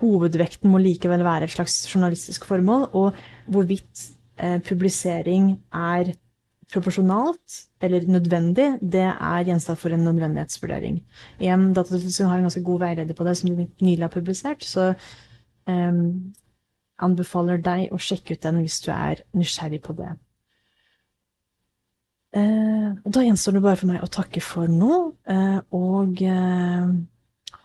hovedvekten 0.01 0.69
må 0.69 0.81
likevel 0.81 1.23
være 1.25 1.47
et 1.47 1.55
slags 1.55 1.79
journalistisk 1.89 2.45
formål, 2.45 2.89
og 2.93 3.15
hvorvidt 3.49 4.09
eh, 4.37 4.59
publisering 4.61 5.55
er 5.73 6.13
proporsjonalt 6.73 7.57
eller 7.83 8.05
nødvendig, 8.07 8.77
det 8.81 9.05
er 9.05 9.43
gjenstand 9.47 9.77
for 9.77 9.93
en 9.93 10.05
nødvendighetsvurdering. 10.07 11.01
Igjen, 11.39 11.73
Datatilsynet 11.73 12.29
har 12.29 12.37
en 12.37 12.47
ganske 12.47 12.63
god 12.63 12.79
veileder 12.79 13.17
på 13.17 13.27
det, 13.27 13.35
som 13.37 13.49
nylig 13.81 14.01
har 14.01 14.13
publisert, 14.13 14.63
så 14.65 14.93
um, 15.67 16.33
anbefaler 17.01 17.61
deg 17.63 17.93
å 17.93 17.99
sjekke 18.01 18.35
ut 18.35 18.43
den 18.45 18.61
hvis 18.63 18.81
du 18.85 18.91
er 18.93 19.23
nysgjerrig 19.37 19.81
på 19.85 19.95
det. 19.97 20.11
Uh, 22.33 22.97
da 23.05 23.21
gjenstår 23.21 23.57
det 23.57 23.61
bare 23.61 23.77
for 23.77 23.91
meg 23.91 24.01
å 24.01 24.09
takke 24.09 24.41
for 24.41 24.69
nå, 24.69 24.99
uh, 25.29 25.59
og 25.77 26.21
uh, 26.25 26.93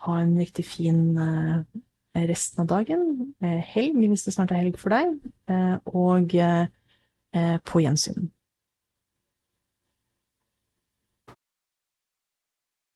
ha 0.05 0.17
en 0.21 0.35
riktig 0.37 0.67
fin 0.69 1.01
resten 2.19 2.63
av 2.63 2.67
dagen. 2.69 3.33
helg, 3.41 3.97
hvis 4.11 4.25
det 4.25 4.33
snart 4.35 4.51
er 4.53 4.61
helg 4.63 4.77
for 4.79 4.93
deg, 4.93 5.17
og 5.87 6.33
på 7.69 7.81
gjensyn. 7.83 8.29